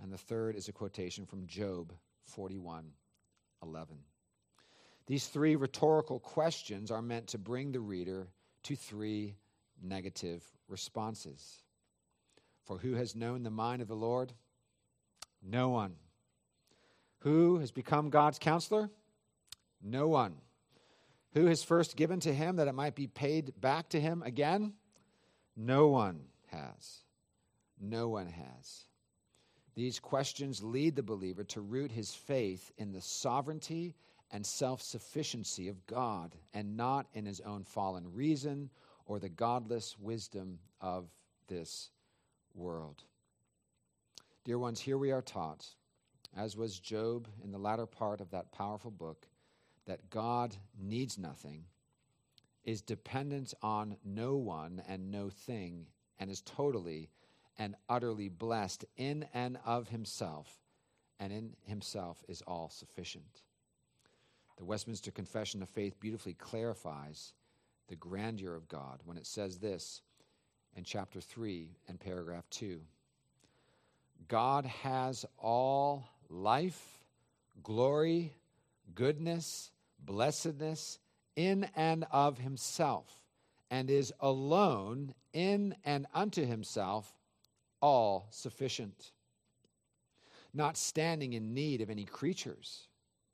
And 0.00 0.12
the 0.12 0.18
third 0.18 0.56
is 0.56 0.68
a 0.68 0.72
quotation 0.72 1.26
from 1.26 1.46
Job 1.46 1.92
41 2.24 2.92
11. 3.62 3.98
These 5.06 5.26
three 5.26 5.56
rhetorical 5.56 6.20
questions 6.20 6.90
are 6.90 7.02
meant 7.02 7.28
to 7.28 7.38
bring 7.38 7.72
the 7.72 7.80
reader 7.80 8.28
to 8.64 8.76
three 8.76 9.36
negative 9.82 10.44
responses. 10.68 11.62
For 12.64 12.78
who 12.78 12.94
has 12.94 13.16
known 13.16 13.42
the 13.42 13.50
mind 13.50 13.80
of 13.80 13.88
the 13.88 13.96
Lord? 13.96 14.32
No 15.42 15.70
one. 15.70 15.94
Who 17.20 17.58
has 17.58 17.70
become 17.70 18.10
God's 18.10 18.38
counselor? 18.38 18.90
No 19.82 20.08
one. 20.08 20.34
Who 21.34 21.46
has 21.46 21.62
first 21.62 21.96
given 21.96 22.20
to 22.20 22.32
him 22.32 22.56
that 22.56 22.68
it 22.68 22.74
might 22.74 22.94
be 22.94 23.06
paid 23.06 23.60
back 23.60 23.88
to 23.90 24.00
him 24.00 24.22
again? 24.22 24.74
No 25.56 25.88
one 25.88 26.20
has. 26.46 27.02
No 27.80 28.08
one 28.08 28.28
has. 28.28 28.84
These 29.74 30.00
questions 30.00 30.62
lead 30.62 30.96
the 30.96 31.02
believer 31.02 31.44
to 31.44 31.60
root 31.60 31.92
his 31.92 32.14
faith 32.14 32.72
in 32.78 32.92
the 32.92 33.00
sovereignty 33.00 33.94
and 34.30 34.44
self 34.44 34.82
sufficiency 34.82 35.68
of 35.68 35.86
God 35.86 36.34
and 36.52 36.76
not 36.76 37.06
in 37.14 37.26
his 37.26 37.40
own 37.40 37.64
fallen 37.64 38.12
reason 38.12 38.70
or 39.06 39.18
the 39.18 39.28
godless 39.28 39.96
wisdom 39.98 40.58
of 40.80 41.08
this 41.46 41.90
world. 42.54 43.04
Dear 44.44 44.58
ones, 44.58 44.80
here 44.80 44.98
we 44.98 45.12
are 45.12 45.22
taught, 45.22 45.66
as 46.36 46.56
was 46.56 46.78
Job 46.78 47.28
in 47.42 47.50
the 47.50 47.58
latter 47.58 47.86
part 47.86 48.20
of 48.20 48.30
that 48.30 48.52
powerful 48.52 48.90
book, 48.90 49.26
that 49.86 50.10
God 50.10 50.56
needs 50.78 51.18
nothing, 51.18 51.64
is 52.64 52.82
dependent 52.82 53.54
on 53.62 53.96
no 54.04 54.36
one 54.36 54.82
and 54.86 55.10
no 55.10 55.30
thing, 55.30 55.86
and 56.18 56.30
is 56.30 56.42
totally 56.42 57.10
and 57.58 57.74
utterly 57.88 58.28
blessed 58.28 58.84
in 58.96 59.26
and 59.34 59.58
of 59.64 59.88
himself, 59.88 60.60
and 61.18 61.32
in 61.32 61.56
himself 61.64 62.22
is 62.28 62.42
all 62.42 62.68
sufficient. 62.68 63.42
The 64.58 64.64
Westminster 64.64 65.10
Confession 65.10 65.62
of 65.62 65.68
Faith 65.68 65.98
beautifully 65.98 66.34
clarifies 66.34 67.32
the 67.88 67.96
grandeur 67.96 68.54
of 68.54 68.68
God 68.68 69.00
when 69.04 69.16
it 69.16 69.26
says 69.26 69.58
this 69.58 70.02
in 70.76 70.84
chapter 70.84 71.20
3 71.20 71.70
and 71.88 71.98
paragraph 71.98 72.44
2 72.50 72.80
God 74.26 74.66
has 74.66 75.24
all 75.38 76.04
life, 76.28 76.98
glory, 77.62 78.34
goodness, 78.94 79.70
blessedness 79.98 80.98
in 81.36 81.68
and 81.76 82.04
of 82.10 82.38
himself, 82.38 83.22
and 83.70 83.90
is 83.90 84.12
alone 84.20 85.14
in 85.32 85.74
and 85.84 86.06
unto 86.14 86.44
himself 86.44 87.12
all 87.80 88.26
sufficient, 88.30 89.12
not 90.52 90.76
standing 90.76 91.32
in 91.32 91.54
need 91.54 91.80
of 91.80 91.90
any 91.90 92.04
creatures 92.04 92.88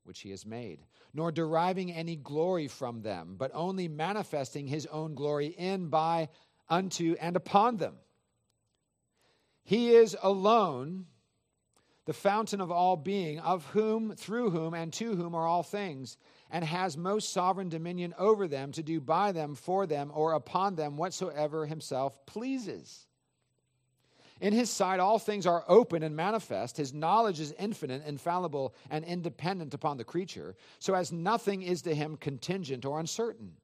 which 0.05 0.21
he 0.21 0.31
has 0.31 0.45
made, 0.45 0.81
nor 1.15 1.33
deriving 1.33 1.91
any 1.91 2.17
glory 2.17 2.69
from 2.69 3.01
them, 3.01 3.37
but 3.39 3.51
only 3.55 3.89
manifesting 3.89 4.67
his 4.67 4.87
own 4.87 5.15
glory 5.15 5.47
in, 5.47 5.89
by, 5.89 6.29
unto, 6.69 7.17
and 7.21 7.37
upon 7.37 7.79
them. 7.79 7.95
He 9.63 9.91
is 9.91 10.15
alone 10.23 11.07
the 12.07 12.13
fountain 12.13 12.61
of 12.61 12.71
all 12.71 12.97
being, 12.97 13.39
of 13.41 13.65
whom, 13.67 14.15
through 14.15 14.51
whom, 14.51 14.75
and 14.75 14.93
to 14.93 15.17
whom 15.17 15.35
are 15.35 15.47
all 15.47 15.63
things, 15.63 16.17
and 16.51 16.65
has 16.65 16.97
most 16.97 17.33
sovereign 17.33 17.69
dominion 17.69 18.15
over 18.19 18.47
them 18.47 18.73
to 18.73 18.83
do 18.83 19.01
by 19.01 19.33
them, 19.33 19.55
for 19.55 19.87
them, 19.87 20.11
or 20.15 20.33
upon 20.33 20.75
them 20.75 20.97
whatsoever 20.97 21.67
himself 21.67 22.27
pleases. 22.27 23.07
In 24.41 24.53
his 24.53 24.69
sight, 24.69 25.01
all 25.01 25.19
things 25.19 25.47
are 25.47 25.65
open 25.69 26.03
and 26.03 26.15
manifest. 26.15 26.77
His 26.77 26.93
knowledge 26.93 27.41
is 27.41 27.55
infinite, 27.59 28.05
infallible, 28.07 28.75
and 28.91 29.05
independent 29.05 29.73
upon 29.73 29.97
the 29.97 30.05
creature, 30.05 30.57
so 30.79 30.95
as 30.95 31.13
nothing 31.13 31.63
is 31.63 31.83
to 31.83 31.95
him 31.95 32.17
contingent 32.17 32.85
or 32.85 33.01
uncertain. 33.01 33.57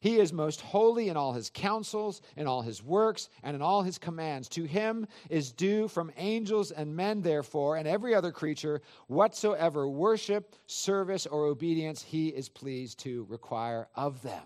He 0.00 0.20
is 0.20 0.32
most 0.32 0.60
holy 0.60 1.08
in 1.08 1.16
all 1.16 1.32
his 1.32 1.50
counsels, 1.52 2.22
in 2.36 2.46
all 2.46 2.62
his 2.62 2.82
works, 2.82 3.28
and 3.42 3.56
in 3.56 3.62
all 3.62 3.82
his 3.82 3.98
commands. 3.98 4.48
To 4.50 4.64
him 4.64 5.08
is 5.28 5.50
due 5.50 5.88
from 5.88 6.12
angels 6.16 6.70
and 6.70 6.94
men, 6.94 7.20
therefore, 7.20 7.76
and 7.76 7.88
every 7.88 8.14
other 8.14 8.30
creature, 8.30 8.80
whatsoever 9.08 9.88
worship, 9.88 10.54
service, 10.66 11.26
or 11.26 11.46
obedience 11.46 12.02
he 12.02 12.28
is 12.28 12.48
pleased 12.48 13.00
to 13.00 13.26
require 13.28 13.88
of 13.96 14.22
them. 14.22 14.44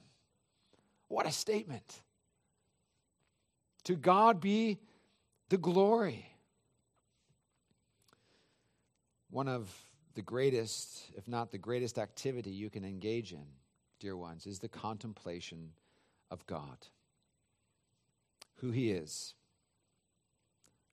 What 1.09 1.27
a 1.27 1.33
statement! 1.33 2.01
To 3.85 3.97
God 3.97 4.41
be 4.41 4.79
the 5.51 5.59
glory. 5.59 6.27
One 9.29 9.49
of 9.49 9.71
the 10.15 10.23
greatest, 10.23 11.11
if 11.15 11.29
not 11.29 11.51
the 11.51 11.59
greatest 11.59 11.99
activity 11.99 12.51
you 12.51 12.71
can 12.71 12.85
engage 12.85 13.33
in 13.33 13.45
dear 14.03 14.17
ones, 14.17 14.47
is 14.47 14.59
the 14.59 14.69
contemplation 14.69 15.71
of 16.31 16.45
God. 16.47 16.77
Who 18.57 18.73
He 18.73 18.91
is, 18.91 19.35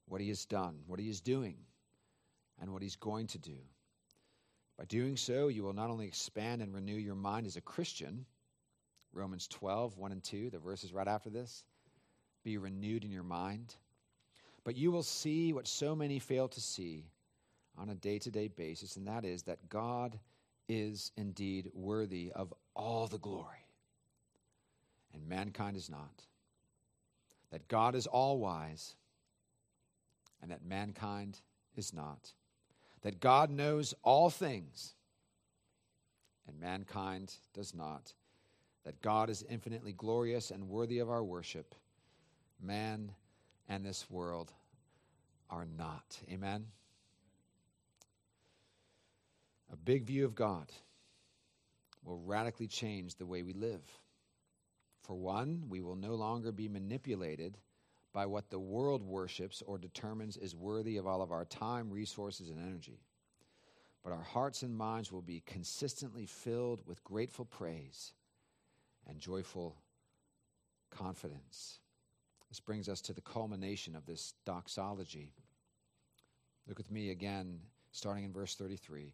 what 0.07 0.22
He 0.22 0.30
has 0.30 0.45
done, 0.45 0.76
what 0.86 0.99
He 0.99 1.10
is 1.10 1.20
doing, 1.20 1.55
and 2.62 2.72
what 2.72 2.84
He's 2.84 2.95
going 2.95 3.26
to 3.28 3.39
do. 3.39 3.57
By 4.78 4.86
doing 4.86 5.18
so, 5.18 5.47
you 5.47 5.64
will 5.64 5.74
not 5.74 5.89
only 5.89 6.05
expand 6.05 6.62
and 6.62 6.74
renew 6.74 6.95
your 6.95 7.16
mind 7.16 7.47
as 7.47 7.57
a 7.57 7.62
Christian, 7.62 8.26
Romans 9.12 9.47
12, 9.47 9.97
1 9.97 10.12
and 10.12 10.24
2, 10.24 10.51
the 10.51 10.60
verses 10.60 10.93
right 10.93 11.07
after 11.07 11.32
this, 11.32 11.64
be 12.43 12.57
renewed 12.57 13.03
in 13.03 13.12
your 13.12 13.24
mind, 13.24 13.76
but 14.64 14.78
you 14.78 14.91
will 14.91 15.03
see 15.03 15.51
what 15.51 15.68
so 15.68 15.95
many 15.95 16.20
fail 16.20 16.47
to 16.47 16.62
see 16.62 17.05
on 17.76 17.89
a 17.89 17.95
day 17.95 18.20
to 18.20 18.30
day 18.30 18.49
basis, 18.49 18.97
and 18.97 19.07
that 19.07 19.26
is 19.26 19.41
that 19.43 19.68
God 19.68 20.20
is 20.70 21.12
indeed 21.18 21.72
worthy 21.74 22.32
of 22.36 22.53
all 22.80 23.06
the 23.06 23.20
glory, 23.20 23.68
and 25.14 25.28
mankind 25.28 25.78
is 25.78 25.90
not. 25.90 26.24
That 27.52 27.68
God 27.68 27.96
is 27.96 28.08
all 28.08 28.40
wise, 28.40 28.96
and 30.42 30.50
that 30.52 30.66
mankind 30.66 31.40
is 31.76 31.94
not 31.94 32.32
that 33.02 33.20
God 33.20 33.50
knows 33.50 33.94
all 34.04 34.30
things 34.30 34.94
and 36.48 36.60
mankind 36.60 37.34
does 37.54 37.74
not, 37.74 38.14
that 38.84 39.02
God 39.02 39.30
is 39.30 39.46
infinitely 39.50 39.94
glorious 39.94 40.52
and 40.52 40.68
worthy 40.68 41.00
of 41.00 41.10
our 41.10 41.24
worship. 41.24 41.76
Man 42.62 43.12
and 43.68 43.86
this 43.86 44.10
world 44.10 44.52
are 45.50 45.68
not. 45.78 46.20
Amen? 46.30 46.66
A 49.72 49.76
big 49.76 50.06
view 50.06 50.26
of 50.26 50.36
God 50.36 50.72
will 52.04 52.20
radically 52.20 52.68
change 52.68 53.16
the 53.16 53.26
way 53.26 53.43
we 53.43 53.54
live. 53.54 53.82
For 55.04 55.16
one, 55.16 55.66
we 55.70 55.82
will 55.82 55.95
no 55.95 56.16
longer 56.16 56.52
be 56.52 56.68
manipulated 56.68 57.58
by 58.14 58.26
what 58.26 58.50
the 58.50 58.60
world 58.60 59.04
worships 59.04 59.62
or 59.66 59.78
determines 59.78 60.38
is 60.38 60.56
worthy 60.56 60.97
of 60.97 61.08
all 61.08 61.22
of 61.22 61.32
our 61.32 61.45
time, 61.45 61.89
resources, 61.89 62.50
and 62.50 62.60
energy. 62.60 63.00
But 64.04 64.14
our 64.14 64.24
hearts 64.24 64.64
and 64.64 64.76
minds 64.76 65.12
will 65.12 65.22
be 65.22 65.43
consistently 65.45 66.26
filled 66.26 66.82
with 66.86 67.04
grateful 67.04 67.45
praise 67.45 68.14
and 69.08 69.20
joyful 69.20 69.76
confidence. 70.89 71.80
This 72.50 72.60
brings 72.60 72.89
us 72.89 73.02
to 73.02 73.14
the 73.14 73.22
culmination 73.22 73.95
of 73.95 74.06
this 74.06 74.34
doxology. 74.45 75.34
Look 76.68 76.78
with 76.78 76.91
me 76.91 77.12
again, 77.12 77.60
starting 77.91 78.24
in 78.24 78.34
verse 78.34 78.56
33. 78.56 79.14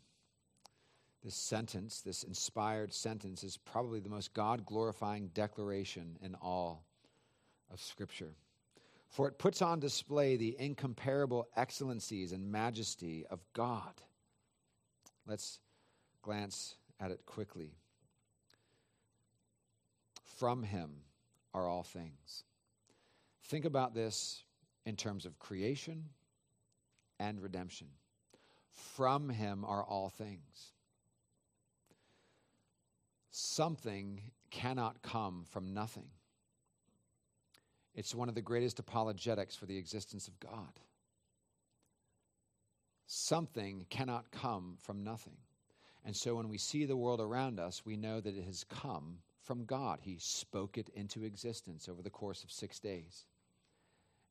This 1.23 1.35
sentence, 1.35 2.01
this 2.01 2.23
inspired 2.23 2.93
sentence, 2.93 3.43
is 3.43 3.57
probably 3.57 3.99
the 3.99 4.09
most 4.09 4.33
God 4.33 4.65
glorifying 4.65 5.29
declaration 5.33 6.17
in 6.21 6.35
all 6.35 6.83
of 7.71 7.79
Scripture 7.79 8.35
for 9.11 9.27
it 9.27 9.37
puts 9.37 9.61
on 9.61 9.81
display 9.81 10.37
the 10.37 10.55
incomparable 10.57 11.45
excellencies 11.57 12.31
and 12.31 12.49
majesty 12.49 13.25
of 13.29 13.41
God. 13.53 13.93
Let's 15.27 15.59
glance 16.21 16.75
at 16.97 17.11
it 17.11 17.25
quickly. 17.25 17.73
From 20.37 20.63
him 20.63 20.91
are 21.53 21.67
all 21.67 21.83
things. 21.83 22.45
Think 23.43 23.65
about 23.65 23.93
this 23.93 24.45
in 24.85 24.95
terms 24.95 25.25
of 25.25 25.37
creation 25.39 26.05
and 27.19 27.41
redemption. 27.41 27.87
From 28.95 29.27
him 29.27 29.65
are 29.65 29.83
all 29.83 30.09
things. 30.09 30.71
Something 33.31 34.21
cannot 34.49 35.01
come 35.01 35.45
from 35.49 35.73
nothing. 35.73 36.07
It's 37.95 38.15
one 38.15 38.29
of 38.29 38.35
the 38.35 38.41
greatest 38.41 38.79
apologetics 38.79 39.55
for 39.55 39.65
the 39.65 39.77
existence 39.77 40.27
of 40.27 40.39
God. 40.39 40.79
Something 43.07 43.85
cannot 43.89 44.31
come 44.31 44.77
from 44.81 45.03
nothing. 45.03 45.37
And 46.05 46.15
so 46.15 46.35
when 46.35 46.49
we 46.49 46.57
see 46.57 46.85
the 46.85 46.95
world 46.95 47.19
around 47.19 47.59
us, 47.59 47.85
we 47.85 47.97
know 47.97 48.19
that 48.21 48.37
it 48.37 48.45
has 48.45 48.63
come 48.63 49.19
from 49.43 49.65
God. 49.65 49.99
He 50.01 50.17
spoke 50.19 50.77
it 50.77 50.89
into 50.93 51.23
existence 51.23 51.89
over 51.89 52.01
the 52.01 52.09
course 52.09 52.43
of 52.43 52.51
six 52.51 52.79
days. 52.79 53.25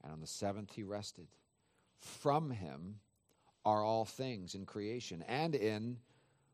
And 0.03 0.13
on 0.13 0.21
the 0.21 0.27
seventh, 0.27 0.73
he 0.73 0.83
rested. 0.83 1.27
From 1.99 2.51
him 2.51 3.01
are 3.65 3.85
all 3.85 4.05
things 4.05 4.55
in 4.55 4.65
creation 4.65 5.23
and 5.29 5.55
in 5.55 5.99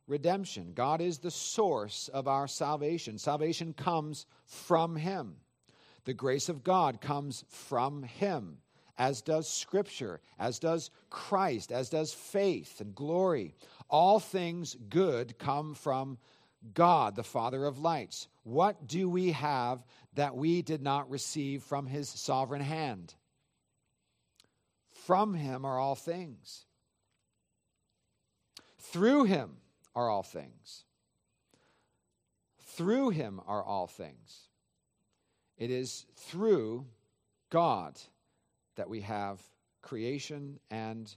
redemption. 0.06 0.72
God 0.74 1.00
is 1.00 1.18
the 1.18 1.30
source 1.30 2.08
of 2.08 2.28
our 2.28 2.48
salvation. 2.48 3.18
Salvation 3.18 3.72
comes 3.72 4.26
from 4.44 4.96
him. 4.96 5.36
The 6.06 6.14
grace 6.14 6.48
of 6.48 6.62
God 6.62 7.00
comes 7.00 7.44
from 7.48 8.04
Him, 8.04 8.58
as 8.96 9.20
does 9.22 9.48
Scripture, 9.48 10.20
as 10.38 10.60
does 10.60 10.90
Christ, 11.10 11.72
as 11.72 11.90
does 11.90 12.14
faith 12.14 12.80
and 12.80 12.94
glory. 12.94 13.54
All 13.90 14.20
things 14.20 14.76
good 14.88 15.36
come 15.36 15.74
from 15.74 16.18
God, 16.72 17.16
the 17.16 17.24
Father 17.24 17.64
of 17.64 17.80
lights. 17.80 18.28
What 18.44 18.86
do 18.86 19.08
we 19.08 19.32
have 19.32 19.84
that 20.14 20.36
we 20.36 20.62
did 20.62 20.80
not 20.80 21.10
receive 21.10 21.64
from 21.64 21.88
His 21.88 22.08
sovereign 22.08 22.62
hand? 22.62 23.12
From 25.06 25.34
Him 25.34 25.64
are 25.64 25.78
all 25.78 25.96
things. 25.96 26.66
Through 28.78 29.24
Him 29.24 29.56
are 29.96 30.08
all 30.08 30.22
things. 30.22 30.84
Through 32.76 33.10
Him 33.10 33.40
are 33.46 33.64
all 33.64 33.88
things. 33.88 34.48
It 35.56 35.70
is 35.70 36.04
through 36.14 36.86
God 37.50 37.98
that 38.76 38.90
we 38.90 39.00
have 39.00 39.40
creation 39.80 40.60
and 40.70 41.12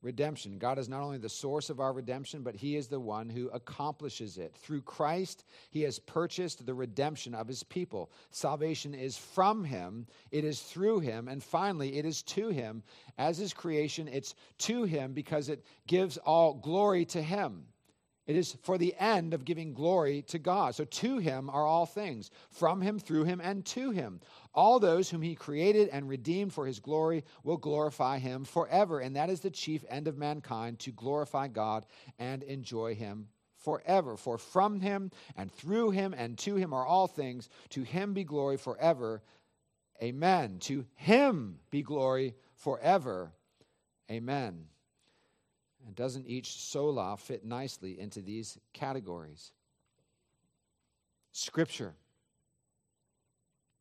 redemption. 0.00 0.58
God 0.58 0.78
is 0.78 0.88
not 0.88 1.02
only 1.02 1.18
the 1.18 1.28
source 1.28 1.68
of 1.68 1.80
our 1.80 1.92
redemption, 1.92 2.42
but 2.42 2.54
He 2.54 2.76
is 2.76 2.86
the 2.86 3.00
one 3.00 3.28
who 3.28 3.48
accomplishes 3.48 4.38
it. 4.38 4.54
Through 4.56 4.82
Christ, 4.82 5.44
He 5.70 5.82
has 5.82 5.98
purchased 5.98 6.64
the 6.64 6.74
redemption 6.74 7.34
of 7.34 7.48
His 7.48 7.62
people. 7.64 8.10
Salvation 8.30 8.94
is 8.94 9.18
from 9.18 9.64
Him, 9.64 10.06
it 10.30 10.44
is 10.44 10.62
through 10.62 11.00
Him, 11.00 11.28
and 11.28 11.42
finally, 11.42 11.98
it 11.98 12.06
is 12.06 12.22
to 12.22 12.48
Him. 12.48 12.82
As 13.18 13.36
His 13.36 13.52
creation, 13.52 14.08
it's 14.08 14.34
to 14.58 14.84
Him 14.84 15.12
because 15.12 15.50
it 15.50 15.66
gives 15.86 16.16
all 16.16 16.54
glory 16.54 17.04
to 17.06 17.20
Him. 17.20 17.66
It 18.26 18.34
is 18.36 18.56
for 18.62 18.76
the 18.76 18.94
end 18.98 19.34
of 19.34 19.44
giving 19.44 19.72
glory 19.72 20.22
to 20.28 20.38
God. 20.38 20.74
So 20.74 20.84
to 20.84 21.18
him 21.18 21.48
are 21.48 21.64
all 21.64 21.86
things, 21.86 22.30
from 22.50 22.80
him, 22.80 22.98
through 22.98 23.24
him, 23.24 23.40
and 23.40 23.64
to 23.66 23.90
him. 23.90 24.20
All 24.52 24.80
those 24.80 25.08
whom 25.08 25.22
he 25.22 25.36
created 25.36 25.88
and 25.90 26.08
redeemed 26.08 26.52
for 26.52 26.66
his 26.66 26.80
glory 26.80 27.24
will 27.44 27.56
glorify 27.56 28.18
him 28.18 28.44
forever. 28.44 28.98
And 28.98 29.14
that 29.14 29.30
is 29.30 29.40
the 29.40 29.50
chief 29.50 29.84
end 29.88 30.08
of 30.08 30.18
mankind, 30.18 30.80
to 30.80 30.90
glorify 30.90 31.46
God 31.46 31.86
and 32.18 32.42
enjoy 32.42 32.96
him 32.96 33.28
forever. 33.58 34.16
For 34.16 34.38
from 34.38 34.80
him 34.80 35.12
and 35.36 35.52
through 35.52 35.90
him 35.90 36.12
and 36.16 36.36
to 36.38 36.56
him 36.56 36.72
are 36.72 36.86
all 36.86 37.06
things. 37.06 37.48
To 37.70 37.82
him 37.82 38.12
be 38.12 38.24
glory 38.24 38.56
forever. 38.56 39.22
Amen. 40.02 40.58
To 40.60 40.84
him 40.94 41.60
be 41.70 41.82
glory 41.82 42.34
forever. 42.54 43.32
Amen. 44.10 44.66
And 45.86 45.94
doesn't 45.94 46.26
each 46.26 46.52
sola 46.52 47.16
fit 47.16 47.44
nicely 47.44 47.98
into 47.98 48.20
these 48.20 48.58
categories? 48.72 49.52
Scripture 51.30 51.94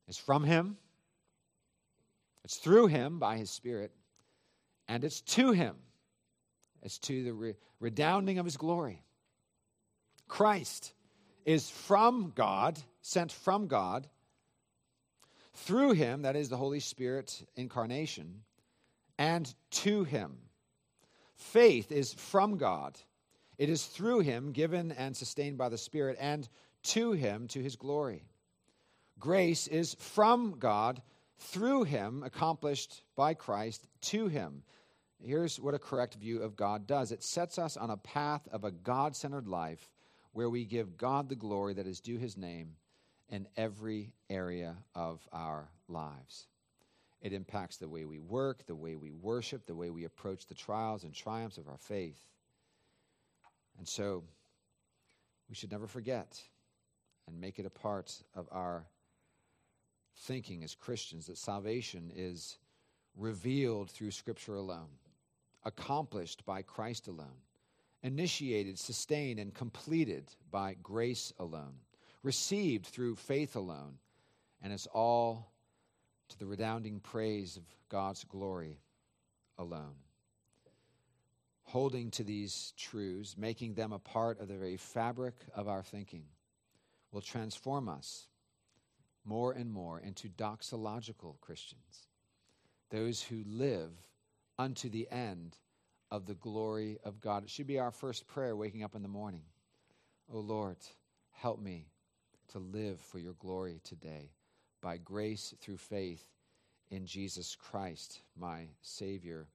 is 0.07 0.17
from 0.17 0.43
Him, 0.43 0.77
it's 2.43 2.57
through 2.57 2.87
Him 2.87 3.17
by 3.17 3.37
His 3.37 3.49
Spirit, 3.49 3.91
and 4.87 5.03
it's 5.03 5.21
to 5.21 5.51
Him. 5.51 5.75
It's 6.83 6.99
to 6.99 7.23
the 7.23 7.33
re- 7.33 7.55
redounding 7.79 8.37
of 8.37 8.45
His 8.45 8.57
glory. 8.57 9.01
Christ 10.27 10.93
is 11.43 11.71
from 11.71 12.33
God, 12.35 12.77
sent 13.01 13.31
from 13.31 13.65
God, 13.65 14.07
through 15.55 15.93
Him, 15.93 16.21
that 16.21 16.35
is 16.35 16.49
the 16.49 16.57
Holy 16.57 16.81
Spirit 16.81 17.47
incarnation, 17.55 18.41
and 19.17 19.51
to 19.71 20.03
Him 20.03 20.37
Faith 21.35 21.91
is 21.91 22.13
from 22.13 22.57
God. 22.57 22.97
It 23.57 23.69
is 23.69 23.85
through 23.85 24.19
him, 24.19 24.51
given 24.51 24.91
and 24.91 25.15
sustained 25.15 25.57
by 25.57 25.69
the 25.69 25.77
Spirit, 25.77 26.17
and 26.19 26.47
to 26.83 27.11
him, 27.11 27.47
to 27.49 27.61
his 27.61 27.75
glory. 27.75 28.23
Grace 29.19 29.67
is 29.67 29.95
from 29.95 30.59
God 30.59 31.01
through 31.37 31.83
him, 31.83 32.23
accomplished 32.23 33.03
by 33.15 33.33
Christ 33.33 33.87
to 34.01 34.27
him. 34.27 34.63
Here's 35.19 35.59
what 35.59 35.73
a 35.73 35.79
correct 35.79 36.15
view 36.15 36.41
of 36.41 36.55
God 36.55 36.85
does 36.85 37.11
it 37.11 37.23
sets 37.23 37.57
us 37.57 37.77
on 37.77 37.89
a 37.89 37.97
path 37.97 38.47
of 38.51 38.63
a 38.63 38.71
God 38.71 39.15
centered 39.15 39.47
life 39.47 39.89
where 40.33 40.49
we 40.49 40.65
give 40.65 40.97
God 40.97 41.29
the 41.29 41.35
glory 41.35 41.73
that 41.75 41.87
is 41.87 42.01
due 42.01 42.17
his 42.17 42.37
name 42.37 42.75
in 43.29 43.47
every 43.55 44.13
area 44.29 44.75
of 44.93 45.25
our 45.31 45.69
lives. 45.87 46.47
It 47.25 47.33
impacts 47.33 47.77
the 47.77 47.89
way 47.89 48.05
we 48.05 48.19
work, 48.19 48.67
the 48.67 48.75
way 48.75 48.95
we 48.95 49.09
worship, 49.09 49.65
the 49.65 49.73
way 49.73 49.89
we 49.89 50.03
approach 50.03 50.45
the 50.45 50.53
trials 50.53 51.03
and 51.03 51.11
triumphs 51.11 51.57
of 51.57 51.67
our 51.67 51.79
faith. 51.79 52.19
And 53.79 53.87
so, 53.87 54.23
we 55.49 55.55
should 55.55 55.71
never 55.71 55.87
forget 55.87 56.39
and 57.25 57.41
make 57.41 57.57
it 57.57 57.65
a 57.65 57.71
part 57.71 58.13
of 58.35 58.47
our 58.51 58.85
thinking 60.15 60.63
as 60.63 60.75
Christians 60.75 61.25
that 61.25 61.39
salvation 61.39 62.11
is 62.15 62.59
revealed 63.17 63.89
through 63.89 64.11
Scripture 64.11 64.53
alone, 64.53 64.99
accomplished 65.63 66.45
by 66.45 66.61
Christ 66.61 67.07
alone, 67.07 67.41
initiated, 68.03 68.77
sustained, 68.77 69.39
and 69.39 69.51
completed 69.51 70.25
by 70.51 70.75
grace 70.83 71.33
alone, 71.39 71.73
received 72.21 72.85
through 72.85 73.15
faith 73.15 73.55
alone, 73.55 73.97
and 74.61 74.71
is 74.71 74.87
all 74.93 75.54
to 76.29 76.39
the 76.39 76.45
redounding 76.45 76.99
praise 76.99 77.57
of 77.57 77.63
God's 77.89 78.23
glory 78.23 78.79
alone. 79.57 79.95
Holding 81.63 82.11
to 82.11 82.23
these 82.23 82.73
truths, 82.77 83.35
making 83.37 83.73
them 83.73 83.91
a 83.91 83.99
part 83.99 84.39
of 84.39 84.47
the 84.47 84.55
very 84.55 84.77
fabric 84.77 85.35
of 85.55 85.67
our 85.67 85.83
thinking, 85.83 86.25
will 87.11 87.21
transform 87.21 87.89
us 87.89 88.27
more 89.23 89.51
and 89.53 89.71
more 89.71 89.99
into 89.99 90.29
doxological 90.29 91.39
Christians, 91.41 92.07
those 92.91 93.23
who 93.23 93.43
live 93.47 93.91
unto 94.59 94.89
the 94.89 95.09
end 95.11 95.57
of 96.11 96.25
the 96.25 96.35
glory 96.35 96.99
of 97.03 97.19
God. 97.19 97.43
It 97.43 97.49
should 97.49 97.67
be 97.67 97.79
our 97.79 97.91
first 97.91 98.27
prayer 98.27 98.55
waking 98.55 98.83
up 98.83 98.95
in 98.95 99.01
the 99.01 99.07
morning. 99.07 99.43
Oh 100.31 100.39
Lord, 100.39 100.77
help 101.31 101.59
me 101.59 101.87
to 102.49 102.59
live 102.59 102.99
for 102.99 103.19
your 103.19 103.33
glory 103.33 103.81
today 103.83 104.34
by 104.85 104.97
grace 104.97 105.55
through 105.61 105.77
faith 105.77 106.23
in 106.91 107.07
Jesus 107.07 107.57
Christ, 107.59 108.21
my 108.39 108.67
Savior 108.83 109.47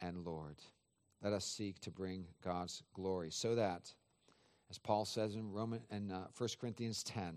and 0.00 0.24
Lord. 0.24 0.54
Let 1.24 1.32
us 1.32 1.44
seek 1.44 1.80
to 1.80 1.90
bring 1.90 2.24
God's 2.44 2.84
glory 2.94 3.32
so 3.32 3.56
that, 3.56 3.92
as 4.70 4.78
Paul 4.78 5.04
says 5.06 5.34
in 5.34 5.50
Roman 5.50 5.80
and 5.90 6.12
uh, 6.12 6.26
1 6.36 6.50
Corinthians 6.60 7.02
10, 7.02 7.34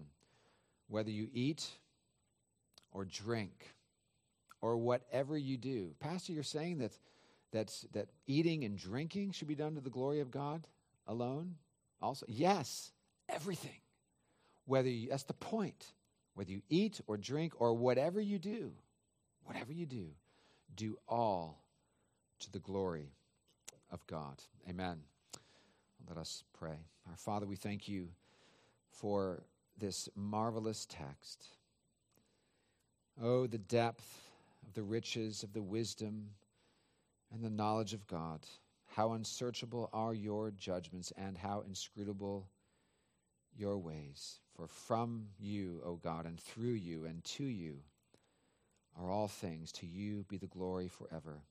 whether 0.89 1.10
you 1.10 1.28
eat 1.34 1.68
or 2.91 3.04
drink 3.04 3.74
or 4.62 4.78
whatever 4.78 5.36
you 5.36 5.58
do. 5.58 5.95
Pastor, 5.99 6.34
you're 6.34 6.43
saying 6.43 6.78
that, 6.78 6.91
that, 7.52 7.74
that 7.93 8.10
eating 8.28 8.64
and 8.64 8.78
drinking 8.78 9.32
should 9.32 9.47
be 9.47 9.56
done 9.56 9.74
to 9.74 9.82
the 9.82 9.89
glory 9.89 10.20
of 10.20 10.30
God 10.30 10.68
alone? 11.08 11.56
Also, 11.99 12.28
yes, 12.30 12.91
everything. 13.28 13.80
Whether 14.68 14.89
you, 14.89 15.10
that's 15.10 15.24
the 15.24 15.34
point. 15.34 15.93
Whether 16.34 16.52
you 16.52 16.62
eat 16.70 17.02
or 17.08 17.18
drink 17.18 17.54
or 17.60 17.74
whatever 17.74 18.22
you 18.22 18.40
do, 18.40 18.72
whatever 19.44 19.74
you 19.74 19.86
do, 19.86 20.08
do 20.76 20.98
all 21.08 21.64
to 22.40 22.52
the 22.52 22.60
glory 22.60 23.12
of 23.92 24.06
God. 24.08 24.42
Amen. 24.70 25.00
Let 26.08 26.18
us 26.18 26.44
pray. 26.54 26.78
Our 27.10 27.18
Father, 27.18 27.46
we 27.46 27.56
thank 27.56 27.88
you 27.88 28.10
for 28.90 29.44
this 29.78 30.10
marvelous 30.16 30.86
text. 30.86 31.48
Oh, 33.22 33.48
the 33.48 33.58
depth 33.58 34.30
of 34.66 34.74
the 34.74 34.84
riches 34.84 35.44
of 35.44 35.54
the 35.54 35.62
wisdom 35.62 36.30
and 37.34 37.44
the 37.44 37.50
knowledge 37.50 37.94
of 37.94 38.08
God. 38.08 38.46
How 38.96 39.14
unsearchable 39.14 39.90
are 39.94 40.14
your 40.14 40.52
judgments 40.52 41.12
and 41.18 41.38
how 41.38 41.64
inscrutable 41.68 42.48
your 43.56 43.78
ways. 43.78 44.39
For 44.56 44.68
from 44.68 45.28
you, 45.39 45.82
O 45.86 45.95
God, 45.95 46.26
and 46.26 46.39
through 46.39 46.74
you 46.74 47.06
and 47.06 47.24
to 47.24 47.43
you 47.43 47.80
are 48.99 49.10
all 49.10 49.28
things. 49.28 49.72
To 49.74 49.86
you 49.86 50.26
be 50.28 50.38
the 50.38 50.47
glory 50.47 50.88
forever. 50.88 51.41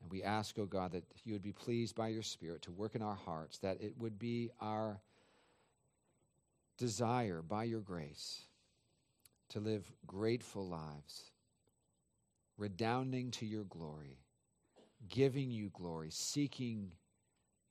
And 0.00 0.10
we 0.10 0.22
ask, 0.22 0.58
O 0.58 0.66
God, 0.66 0.92
that 0.92 1.04
you 1.24 1.32
would 1.32 1.42
be 1.42 1.52
pleased 1.52 1.94
by 1.94 2.08
your 2.08 2.22
Spirit 2.22 2.62
to 2.62 2.72
work 2.72 2.94
in 2.94 3.02
our 3.02 3.14
hearts, 3.14 3.58
that 3.58 3.80
it 3.80 3.94
would 3.98 4.18
be 4.18 4.50
our 4.60 5.00
desire 6.76 7.42
by 7.42 7.64
your 7.64 7.80
grace 7.80 8.42
to 9.50 9.60
live 9.60 9.90
grateful 10.06 10.66
lives, 10.66 11.30
redounding 12.58 13.30
to 13.30 13.46
your 13.46 13.64
glory, 13.64 14.18
giving 15.08 15.50
you 15.50 15.70
glory, 15.72 16.10
seeking 16.10 16.92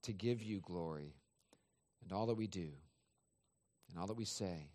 to 0.04 0.14
give 0.14 0.42
you 0.42 0.60
glory, 0.62 1.16
and 2.02 2.12
all 2.12 2.26
that 2.28 2.36
we 2.36 2.48
do, 2.48 2.70
and 3.94 4.02
all 4.02 4.08
that 4.08 4.18
we 4.18 4.26
say, 4.26 4.72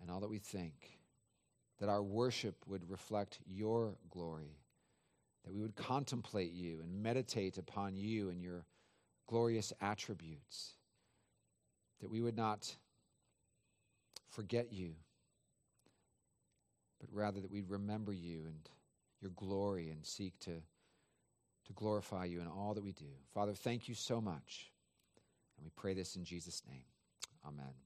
and 0.00 0.10
all 0.10 0.20
that 0.20 0.30
we 0.30 0.38
think, 0.38 0.98
that 1.78 1.90
our 1.90 2.02
worship 2.02 2.56
would 2.66 2.88
reflect 2.88 3.38
your 3.46 3.94
glory, 4.08 4.56
that 5.44 5.52
we 5.52 5.60
would 5.60 5.76
contemplate 5.76 6.52
you 6.52 6.80
and 6.82 7.02
meditate 7.02 7.58
upon 7.58 7.94
you 7.94 8.30
and 8.30 8.40
your 8.40 8.64
glorious 9.26 9.70
attributes, 9.82 10.76
that 12.00 12.10
we 12.10 12.22
would 12.22 12.36
not 12.36 12.74
forget 14.30 14.72
you, 14.72 14.94
but 16.98 17.10
rather 17.12 17.40
that 17.40 17.50
we'd 17.50 17.68
remember 17.68 18.12
you 18.12 18.44
and 18.46 18.70
your 19.20 19.32
glory 19.36 19.90
and 19.90 20.06
seek 20.06 20.38
to, 20.40 20.52
to 21.66 21.72
glorify 21.74 22.24
you 22.24 22.40
in 22.40 22.46
all 22.46 22.72
that 22.72 22.82
we 22.84 22.92
do. 22.92 23.04
Father, 23.34 23.52
thank 23.52 23.88
you 23.88 23.94
so 23.94 24.22
much. 24.22 24.70
And 25.58 25.64
we 25.64 25.70
pray 25.76 25.92
this 25.92 26.16
in 26.16 26.24
Jesus' 26.24 26.62
name. 26.66 26.84
Amen. 27.46 27.85